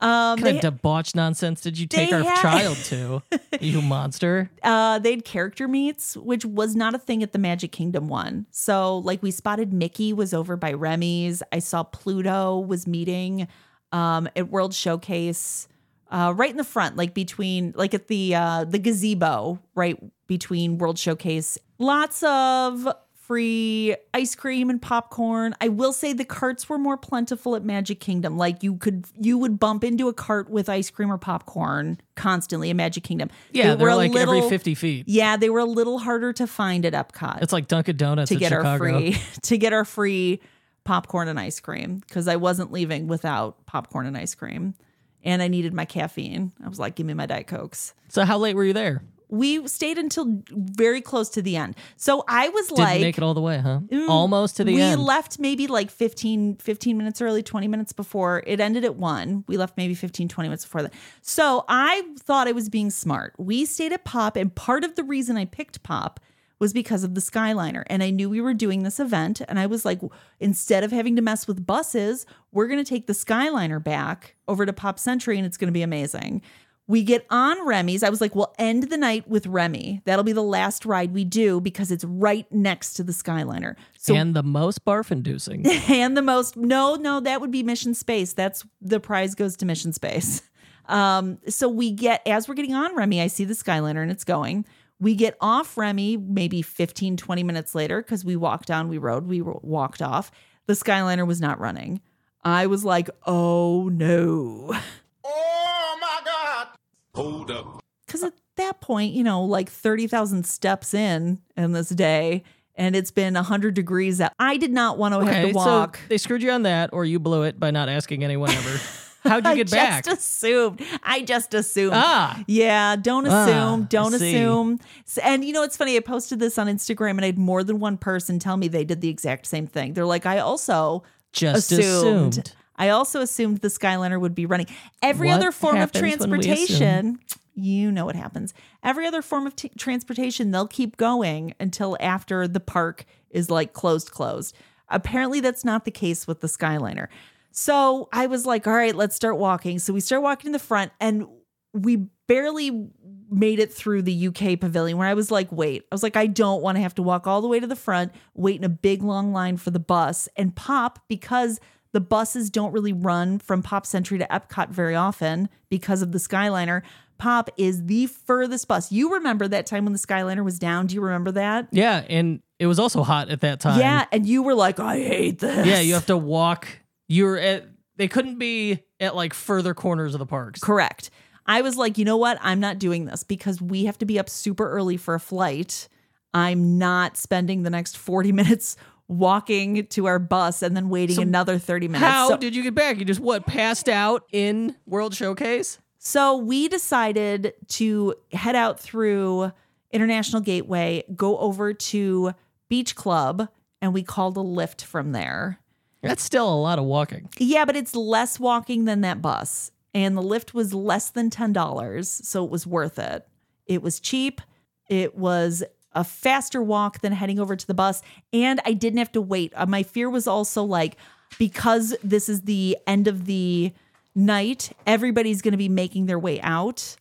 [0.00, 3.22] um, kind they, of debauched nonsense did you take our had- child to?
[3.60, 4.50] You monster.
[4.62, 8.46] uh, they had character meets, which was not a thing at the Magic Kingdom one.
[8.50, 11.42] So, like, we spotted Mickey was over by Remy's.
[11.52, 13.46] I saw Pluto was meeting
[13.92, 15.68] um, at World Showcase,
[16.10, 20.78] uh, right in the front, like between, like at the uh, the gazebo, right between
[20.78, 21.58] World Showcase.
[21.78, 22.88] Lots of
[23.30, 25.54] free ice cream and popcorn.
[25.60, 28.36] I will say the carts were more plentiful at Magic Kingdom.
[28.36, 32.70] Like you could you would bump into a cart with ice cream or popcorn constantly
[32.70, 33.30] at Magic Kingdom.
[33.52, 35.04] Yeah, They were like every 50 feet.
[35.06, 38.34] Yeah, they were a little harder to find at Epcot It's like Dunkin' Donuts to
[38.34, 38.68] in get Chicago.
[38.68, 40.40] our free to get our free
[40.82, 44.74] popcorn and ice cream because I wasn't leaving without popcorn and ice cream.
[45.22, 46.50] And I needed my caffeine.
[46.64, 47.94] I was like, give me my Diet Cokes.
[48.08, 49.04] So how late were you there?
[49.30, 51.76] We stayed until very close to the end.
[51.96, 53.80] So I was Didn't like, make it all the way, huh?
[53.88, 55.00] Mm, Almost to the we end.
[55.00, 58.42] We left maybe like 15, 15 minutes early, 20 minutes before.
[58.46, 59.44] It ended at one.
[59.46, 60.92] We left maybe 15, 20 minutes before that.
[61.22, 63.34] So I thought I was being smart.
[63.38, 66.20] We stayed at Pop, and part of the reason I picked Pop
[66.60, 67.84] was because of the Skyliner.
[67.86, 69.40] And I knew we were doing this event.
[69.48, 70.00] And I was like,
[70.38, 74.66] instead of having to mess with buses, we're going to take the Skyliner back over
[74.66, 76.42] to Pop Century, and it's going to be amazing.
[76.90, 78.02] We get on Remy's.
[78.02, 80.02] I was like, we'll end the night with Remy.
[80.06, 83.76] That'll be the last ride we do because it's right next to the Skyliner.
[83.96, 85.64] So and the most barf inducing.
[85.88, 88.32] and the most no, no, that would be Mission Space.
[88.32, 90.42] That's the prize goes to Mission Space.
[90.86, 94.24] Um, so we get as we're getting on Remy, I see the Skyliner and it's
[94.24, 94.64] going.
[94.98, 99.28] We get off Remy maybe 15, 20 minutes later because we walked down, we rode,
[99.28, 100.32] we walked off.
[100.66, 102.00] The Skyliner was not running.
[102.42, 104.74] I was like, oh no.
[105.22, 106.68] Oh my God.
[107.14, 107.82] Hold up.
[108.06, 112.42] Because at that point, you know, like 30,000 steps in in this day,
[112.74, 114.32] and it's been 100 degrees out.
[114.38, 115.96] I did not want to have to walk.
[115.98, 118.80] so they screwed you on that, or you blew it by not asking anyone ever.
[119.22, 120.06] How'd you I get back?
[120.08, 120.82] I just assumed.
[121.04, 121.92] I just assumed.
[121.94, 122.42] Ah.
[122.48, 123.84] Yeah, don't Ah, assume.
[123.84, 124.80] don't assume.
[125.22, 125.96] And you know, it's funny.
[125.96, 128.82] I posted this on Instagram and I had more than one person tell me they
[128.84, 129.92] did the exact same thing.
[129.92, 132.32] They're like, I also Just assumed.
[132.38, 132.52] assumed.
[132.76, 134.68] I also assumed the Skyliner would be running.
[135.02, 137.18] Every What other form of happens when we transportation,
[137.62, 138.54] you know what happens.
[138.82, 143.72] Every other form of t- transportation, they'll keep going until after the park is like
[143.72, 144.54] closed, closed.
[144.88, 147.08] Apparently, that's not the case with the Skyliner.
[147.52, 149.78] So I was like, all right, let's start walking.
[149.78, 151.26] So we start walking in the front, and
[151.72, 152.88] we barely
[153.30, 156.26] made it through the UK pavilion where I was like, wait, I was like, I
[156.26, 158.68] don't want to have to walk all the way to the front, wait in a
[158.68, 161.60] big long line for the bus and pop because
[161.92, 166.18] the buses don't really run from Pop Century to Epcot very often because of the
[166.18, 166.82] Skyliner.
[167.20, 168.90] Pop is the furthest bus.
[168.90, 170.86] You remember that time when the Skyliner was down?
[170.88, 171.68] Do you remember that?
[171.70, 173.78] Yeah, and it was also hot at that time.
[173.78, 175.66] Yeah, and you were like, I hate this.
[175.66, 176.66] Yeah, you have to walk.
[177.08, 177.66] You're at.
[177.96, 180.60] They couldn't be at like further corners of the parks.
[180.60, 181.10] Correct.
[181.46, 182.38] I was like, you know what?
[182.40, 185.88] I'm not doing this because we have to be up super early for a flight.
[186.32, 188.76] I'm not spending the next 40 minutes
[189.08, 192.04] walking to our bus and then waiting another 30 minutes.
[192.10, 192.98] How So- did you get back?
[192.98, 195.78] You just what passed out in World Showcase?
[196.02, 199.52] So we decided to head out through
[199.90, 202.32] International Gateway, go over to
[202.70, 203.48] Beach Club,
[203.82, 205.60] and we called a Lyft from there.
[206.02, 207.28] That's still a lot of walking.
[207.36, 209.72] Yeah, but it's less walking than that bus.
[209.92, 213.28] And the Lyft was less than $10, so it was worth it.
[213.66, 214.40] It was cheap.
[214.88, 218.00] It was a faster walk than heading over to the bus.
[218.32, 219.52] And I didn't have to wait.
[219.54, 220.96] Uh, my fear was also like,
[221.38, 223.74] because this is the end of the
[224.14, 226.96] night, everybody's going to be making their way out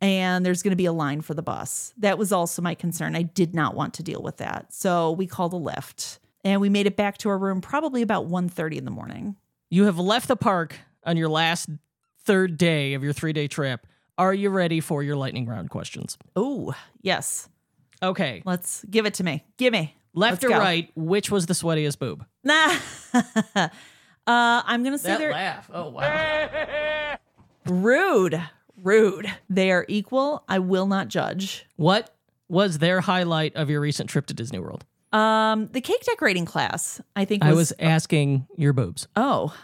[0.00, 1.94] and there's going to be a line for the bus.
[1.98, 3.16] That was also my concern.
[3.16, 4.72] I did not want to deal with that.
[4.72, 8.28] So we called a Lyft and we made it back to our room probably about
[8.28, 9.36] 1.30 in the morning.
[9.70, 11.70] You have left the park on your last
[12.24, 13.86] third day of your three day trip.
[14.16, 16.18] Are you ready for your lightning round questions?
[16.36, 17.48] Oh, yes.
[18.02, 18.42] Okay.
[18.44, 19.42] Let's give it to me.
[19.56, 19.96] Give me.
[20.12, 20.58] Left Let's or go.
[20.58, 22.24] right, which was the sweatiest boob?
[22.44, 22.76] Nah.
[24.26, 25.70] uh, I'm going to say That they're laugh.
[25.72, 27.16] Oh, wow.
[27.66, 28.40] rude.
[28.82, 29.30] Rude.
[29.48, 30.44] They are equal.
[30.48, 31.66] I will not judge.
[31.76, 32.10] what
[32.48, 34.84] was their highlight of your recent trip to Disney World?
[35.12, 39.08] Um, the cake decorating class, I think was, I was asking your boobs.
[39.16, 39.54] oh,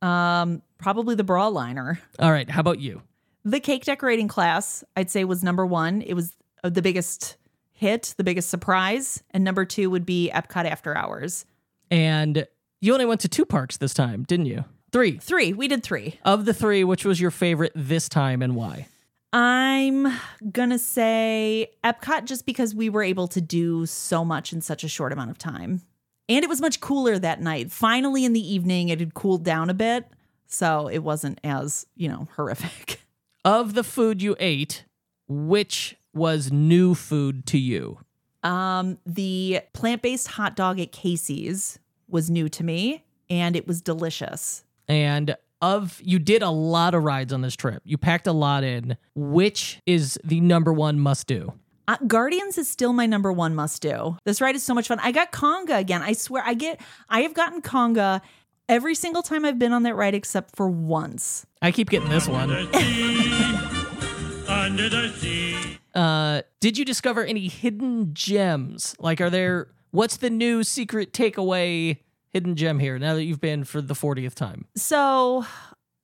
[0.00, 2.00] um, probably the bra liner.
[2.18, 2.48] All right.
[2.48, 3.02] How about you?
[3.44, 6.00] The cake decorating class, I'd say, was number one.
[6.02, 7.36] It was uh, the biggest
[7.72, 9.22] hit, the biggest surprise.
[9.32, 11.44] And number two would be Epcot After Hours.
[11.90, 12.46] And
[12.80, 14.64] you only went to two parks this time, didn't you?
[14.92, 15.18] Three.
[15.18, 15.52] Three.
[15.52, 16.18] We did three.
[16.24, 18.88] Of the three, which was your favorite this time and why?
[19.32, 20.12] I'm
[20.50, 24.88] gonna say Epcot just because we were able to do so much in such a
[24.88, 25.82] short amount of time.
[26.28, 27.70] And it was much cooler that night.
[27.70, 30.06] Finally, in the evening, it had cooled down a bit.
[30.46, 33.00] So it wasn't as, you know, horrific.
[33.42, 34.84] Of the food you ate,
[35.26, 38.00] which was new food to you?
[38.42, 41.78] Um, the plant based hot dog at Casey's
[42.12, 44.64] was new to me and it was delicious.
[44.88, 47.82] And of you did a lot of rides on this trip.
[47.84, 48.96] You packed a lot in.
[49.14, 51.52] Which is the number one must do?
[51.86, 54.16] Uh, Guardians is still my number one must do.
[54.24, 54.98] This ride is so much fun.
[55.00, 56.02] I got Conga again.
[56.02, 58.20] I swear, I get, I have gotten Conga
[58.68, 61.44] every single time I've been on that ride except for once.
[61.60, 62.50] I keep getting this one.
[62.50, 65.78] Under the sea, under the sea.
[65.94, 68.94] Uh, did you discover any hidden gems?
[69.00, 69.68] Like, are there?
[69.90, 72.98] What's the new secret takeaway hidden gem here?
[72.98, 75.44] Now that you've been for the fortieth time, So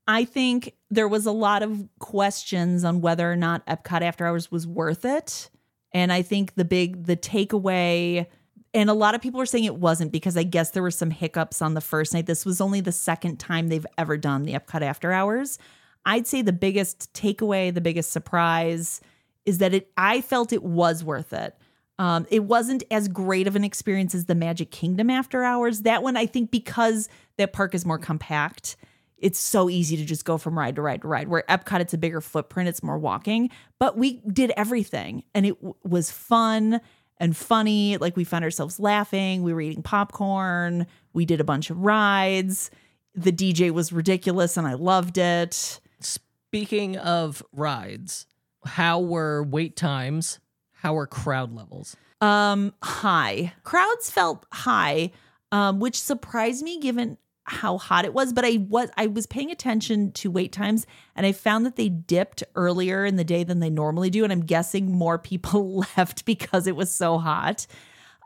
[0.09, 4.51] I think there was a lot of questions on whether or not Epcot After Hours
[4.51, 5.51] was worth it.
[5.93, 8.27] And I think the big the takeaway
[8.75, 11.11] and a lot of people are saying it wasn't because I guess there were some
[11.11, 12.27] hiccups on the first night.
[12.27, 15.59] This was only the second time they've ever done the Epcot After Hours.
[16.05, 19.01] I'd say the biggest takeaway, the biggest surprise
[19.47, 21.57] is that it I felt it was worth it.
[21.99, 25.83] Um, it wasn't as great of an experience as the Magic Kingdom After Hours.
[25.83, 28.77] That one, I think, because that park is more compact,
[29.19, 31.29] it's so easy to just go from ride to ride to ride.
[31.29, 33.51] Where Epcot, it's a bigger footprint, it's more walking.
[33.79, 36.81] But we did everything, and it w- was fun
[37.19, 37.97] and funny.
[37.97, 39.43] Like we found ourselves laughing.
[39.43, 40.87] We were eating popcorn.
[41.15, 42.71] We did a bunch of rides.
[43.15, 45.81] The DJ was ridiculous, and I loved it.
[46.01, 48.27] Speaking of rides,
[48.67, 50.41] how were wait times?
[50.87, 51.97] How were crowd levels?
[52.21, 53.55] Um, high.
[53.65, 55.11] Crowds felt high,
[55.51, 58.33] um, which surprised me given how hot it was.
[58.33, 61.89] But I was I was paying attention to wait times, and I found that they
[61.89, 64.23] dipped earlier in the day than they normally do.
[64.23, 67.67] And I'm guessing more people left because it was so hot.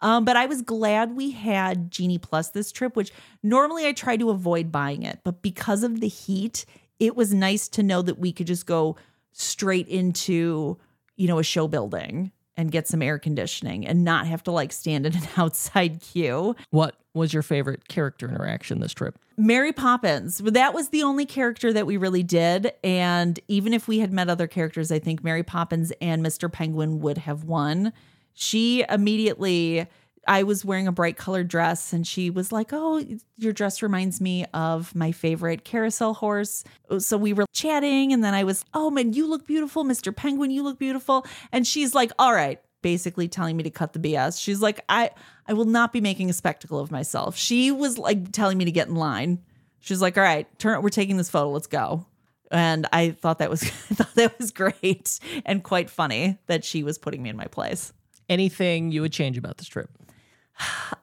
[0.02, 3.11] Um, but I was glad we had Genie Plus this trip, which
[3.42, 6.66] normally I try to avoid buying it, but because of the heat,
[6.98, 8.96] it was nice to know that we could just go
[9.32, 10.76] straight into
[11.16, 14.72] you know a show building and get some air conditioning and not have to like
[14.72, 16.55] stand in an outside queue.
[16.70, 19.18] What was your favorite character interaction this trip?
[19.36, 22.72] Mary Poppins, that was the only character that we really did.
[22.84, 26.53] And even if we had met other characters, I think Mary Poppins and Mr.
[26.53, 27.92] Penguin would have won.
[28.34, 29.86] She immediately,
[30.28, 33.04] I was wearing a bright colored dress, and she was like, Oh,
[33.36, 36.64] your dress reminds me of my favorite carousel horse.
[36.98, 39.84] So we were chatting, and then I was, Oh, man, you look beautiful.
[39.84, 40.14] Mr.
[40.14, 41.26] Penguin, you look beautiful.
[41.52, 44.40] And she's like, All right, basically telling me to cut the BS.
[44.40, 45.10] She's like, I
[45.46, 47.36] I will not be making a spectacle of myself.
[47.36, 49.42] She was like telling me to get in line.
[49.80, 52.06] She's like, all right, turn we're taking this photo, let's go.
[52.50, 56.82] And I thought that was I thought that was great and quite funny that she
[56.82, 57.92] was putting me in my place.
[58.28, 59.90] Anything you would change about this trip?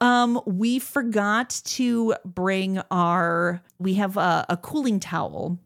[0.00, 5.58] Um, we forgot to bring our we have a, a cooling towel,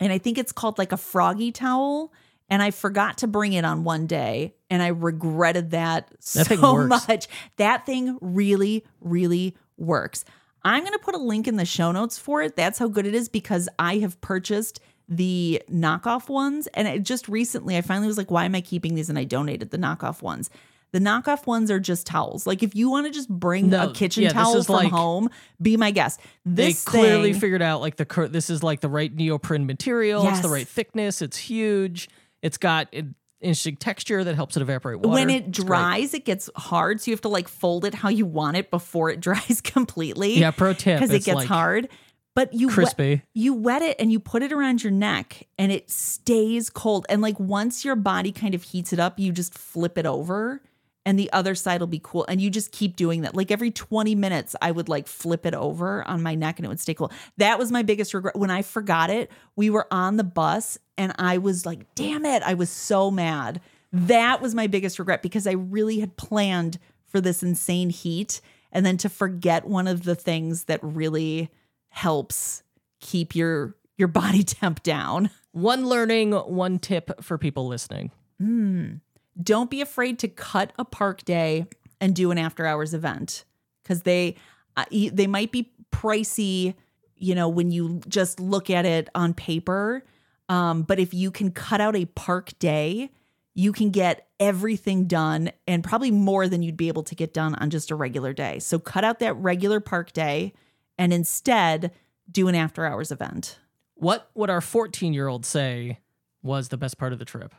[0.00, 2.12] and I think it's called like a froggy towel.
[2.50, 6.86] And I forgot to bring it on one day, and I regretted that, That so
[6.86, 7.26] much.
[7.56, 10.26] That thing really, really works.
[10.62, 12.54] I'm gonna put a link in the show notes for it.
[12.54, 17.26] That's how good it is because I have purchased the knockoff ones, and it just
[17.26, 19.08] recently I finally was like, why am I keeping these?
[19.08, 20.50] And I donated the knockoff ones.
[20.92, 22.46] The knockoff ones are just towels.
[22.46, 25.30] Like if you want to just bring No, a kitchen yeah, towel from like- home,
[25.60, 26.20] be my guest.
[26.44, 29.66] This they clearly thing- figured out like the cur- this is like the right neoprene
[29.66, 30.26] material.
[30.28, 31.22] It's the right thickness.
[31.22, 32.08] It's huge.
[32.42, 35.08] It's got an interesting texture that helps it evaporate water.
[35.14, 37.00] when it dries, it gets hard.
[37.00, 40.38] So you have to like fold it how you want it before it dries completely.
[40.38, 41.88] Yeah, pro tip, Because it gets like hard.
[42.34, 43.22] But you wet- crispy.
[43.34, 47.04] you wet it and you put it around your neck and it stays cold.
[47.08, 50.62] And like once your body kind of heats it up, you just flip it over
[51.04, 52.24] and the other side will be cool.
[52.28, 53.34] And you just keep doing that.
[53.34, 56.68] Like every 20 minutes, I would like flip it over on my neck and it
[56.68, 57.10] would stay cool.
[57.38, 58.36] That was my biggest regret.
[58.36, 62.42] When I forgot it, we were on the bus and I was like, damn it.
[62.44, 63.60] I was so mad.
[63.92, 68.40] That was my biggest regret because I really had planned for this insane heat.
[68.70, 71.50] And then to forget one of the things that really
[71.88, 72.62] helps
[73.00, 75.30] keep your your body temp down.
[75.50, 78.10] One learning, one tip for people listening.
[78.38, 78.94] Hmm.
[79.40, 81.66] Don't be afraid to cut a park day
[82.00, 83.44] and do an after hours event
[83.82, 84.36] because they
[84.76, 86.74] uh, they might be pricey,
[87.16, 90.04] you know, when you just look at it on paper.
[90.48, 93.10] Um, but if you can cut out a park day,
[93.54, 97.54] you can get everything done and probably more than you'd be able to get done
[97.56, 98.58] on just a regular day.
[98.58, 100.52] So cut out that regular park day
[100.98, 101.92] and instead
[102.30, 103.58] do an after hours event.
[103.94, 106.00] What would our 14 year old say
[106.42, 107.54] was the best part of the trip?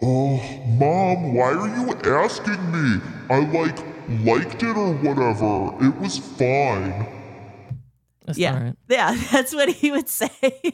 [0.00, 0.36] Oh,
[0.78, 3.00] Mom, why are you asking me?
[3.30, 3.78] I like
[4.24, 5.74] liked it or whatever.
[5.84, 7.06] It was fine.
[8.24, 8.54] That's yeah.
[8.54, 8.76] all right.
[8.88, 10.30] Yeah, that's what he would say.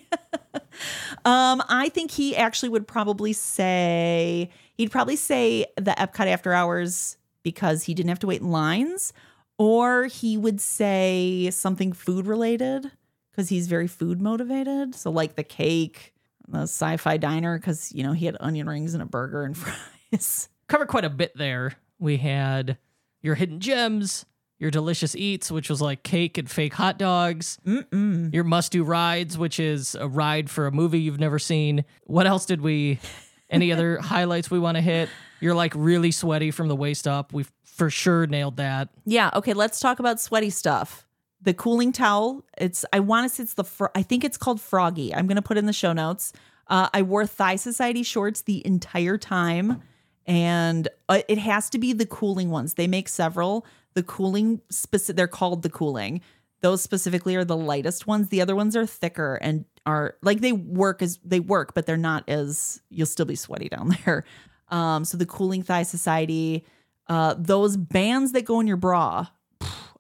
[1.25, 7.17] um, I think he actually would probably say he'd probably say the Epcot after hours
[7.43, 9.13] because he didn't have to wait in lines,
[9.59, 12.91] or he would say something food related
[13.31, 14.95] because he's very food motivated.
[14.95, 16.14] So like the cake,
[16.49, 19.57] the sci-fi diner, because you know he had onion rings and a burger and
[20.11, 20.49] fries.
[20.69, 21.75] Covered quite a bit there.
[21.99, 22.79] We had
[23.23, 24.27] your hidden gems,
[24.59, 28.33] your delicious eats, which was like cake and fake hot dogs, Mm-mm.
[28.33, 31.85] your must do rides, which is a ride for a movie you've never seen.
[32.05, 32.99] What else did we?
[33.51, 35.09] Any other highlights we want to hit?
[35.41, 37.33] You're like really sweaty from the waist up.
[37.33, 38.89] We've for sure nailed that.
[39.05, 39.31] Yeah.
[39.35, 39.53] Okay.
[39.53, 41.07] Let's talk about sweaty stuff.
[41.45, 42.43] The cooling towel.
[42.57, 42.85] It's.
[42.93, 43.65] I want to say it's the.
[43.65, 45.15] Fro- I think it's called Froggy.
[45.15, 46.33] I'm going to put in the show notes.
[46.69, 49.83] Uh, I wore Thigh Society shorts the entire time,
[50.27, 52.75] and uh, it has to be the cooling ones.
[52.75, 53.67] They make several.
[53.93, 55.17] The cooling specific.
[55.17, 56.23] They're called the cooling.
[56.63, 58.31] Those specifically are the lightest ones.
[58.31, 61.99] The other ones are thicker and are like they work as they work, but they're
[61.99, 62.81] not as.
[62.89, 64.25] You'll still be sweaty down there.
[64.71, 66.65] Um, so the cooling Thigh Society.
[67.07, 69.27] Uh, those bands that go in your bra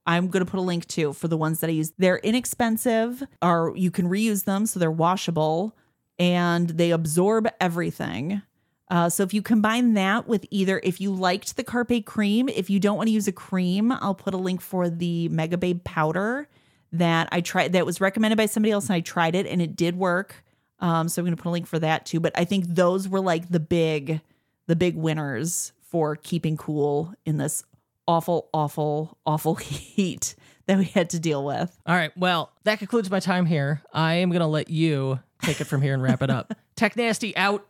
[0.06, 1.92] I'm going to put a link to for the ones that I use.
[1.98, 5.76] They're inexpensive, or you can reuse them, so they're washable
[6.18, 8.42] and they absorb everything.
[8.90, 12.68] Uh, so if you combine that with either, if you liked the Carpe cream, if
[12.68, 16.48] you don't want to use a cream, I'll put a link for the MegaBabe powder
[16.92, 17.72] that I tried.
[17.72, 20.44] That was recommended by somebody else, and I tried it, and it did work.
[20.80, 22.20] Um, so I'm going to put a link for that too.
[22.20, 24.20] But I think those were like the big,
[24.66, 27.64] the big winners for keeping cool in this
[28.06, 30.34] awful, awful, awful heat
[30.66, 31.76] that we had to deal with.
[31.86, 32.16] All right.
[32.16, 33.82] Well, that concludes my time here.
[33.92, 36.54] I am going to let you take it from here and wrap it up.
[36.76, 37.66] Tech Nasty out.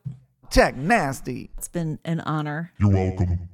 [0.51, 1.51] Tech nasty.
[1.59, 2.71] It's been an honor.
[2.79, 3.49] You're welcome.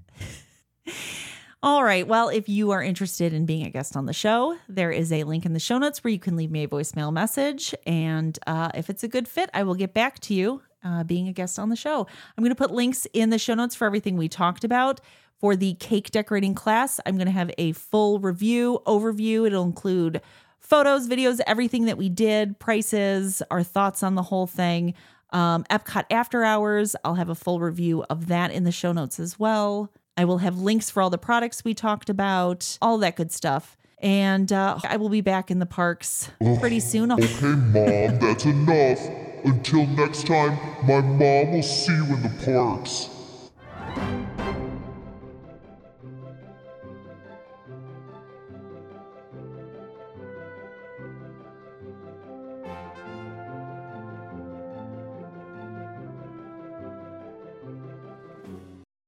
[1.62, 2.06] All right.
[2.06, 5.24] Well, if you are interested in being a guest on the show, there is a
[5.24, 7.74] link in the show notes where you can leave me a voicemail message.
[7.86, 11.28] And uh, if it's a good fit, I will get back to you uh, being
[11.28, 12.06] a guest on the show.
[12.36, 15.00] I'm going to put links in the show notes for everything we talked about.
[15.40, 19.46] For the cake decorating class, I'm going to have a full review, overview.
[19.46, 20.20] It'll include
[20.58, 24.92] photos, videos, everything that we did, prices, our thoughts on the whole thing.
[25.30, 29.18] Um, Epcot After Hours, I'll have a full review of that in the show notes
[29.18, 29.90] as well.
[30.16, 33.78] I will have links for all the products we talked about, all that good stuff.
[34.02, 37.12] And uh, I will be back in the parks pretty soon.
[37.12, 39.00] Okay, Mom, that's enough.
[39.44, 43.09] Until next time, my mom will see you in the parks.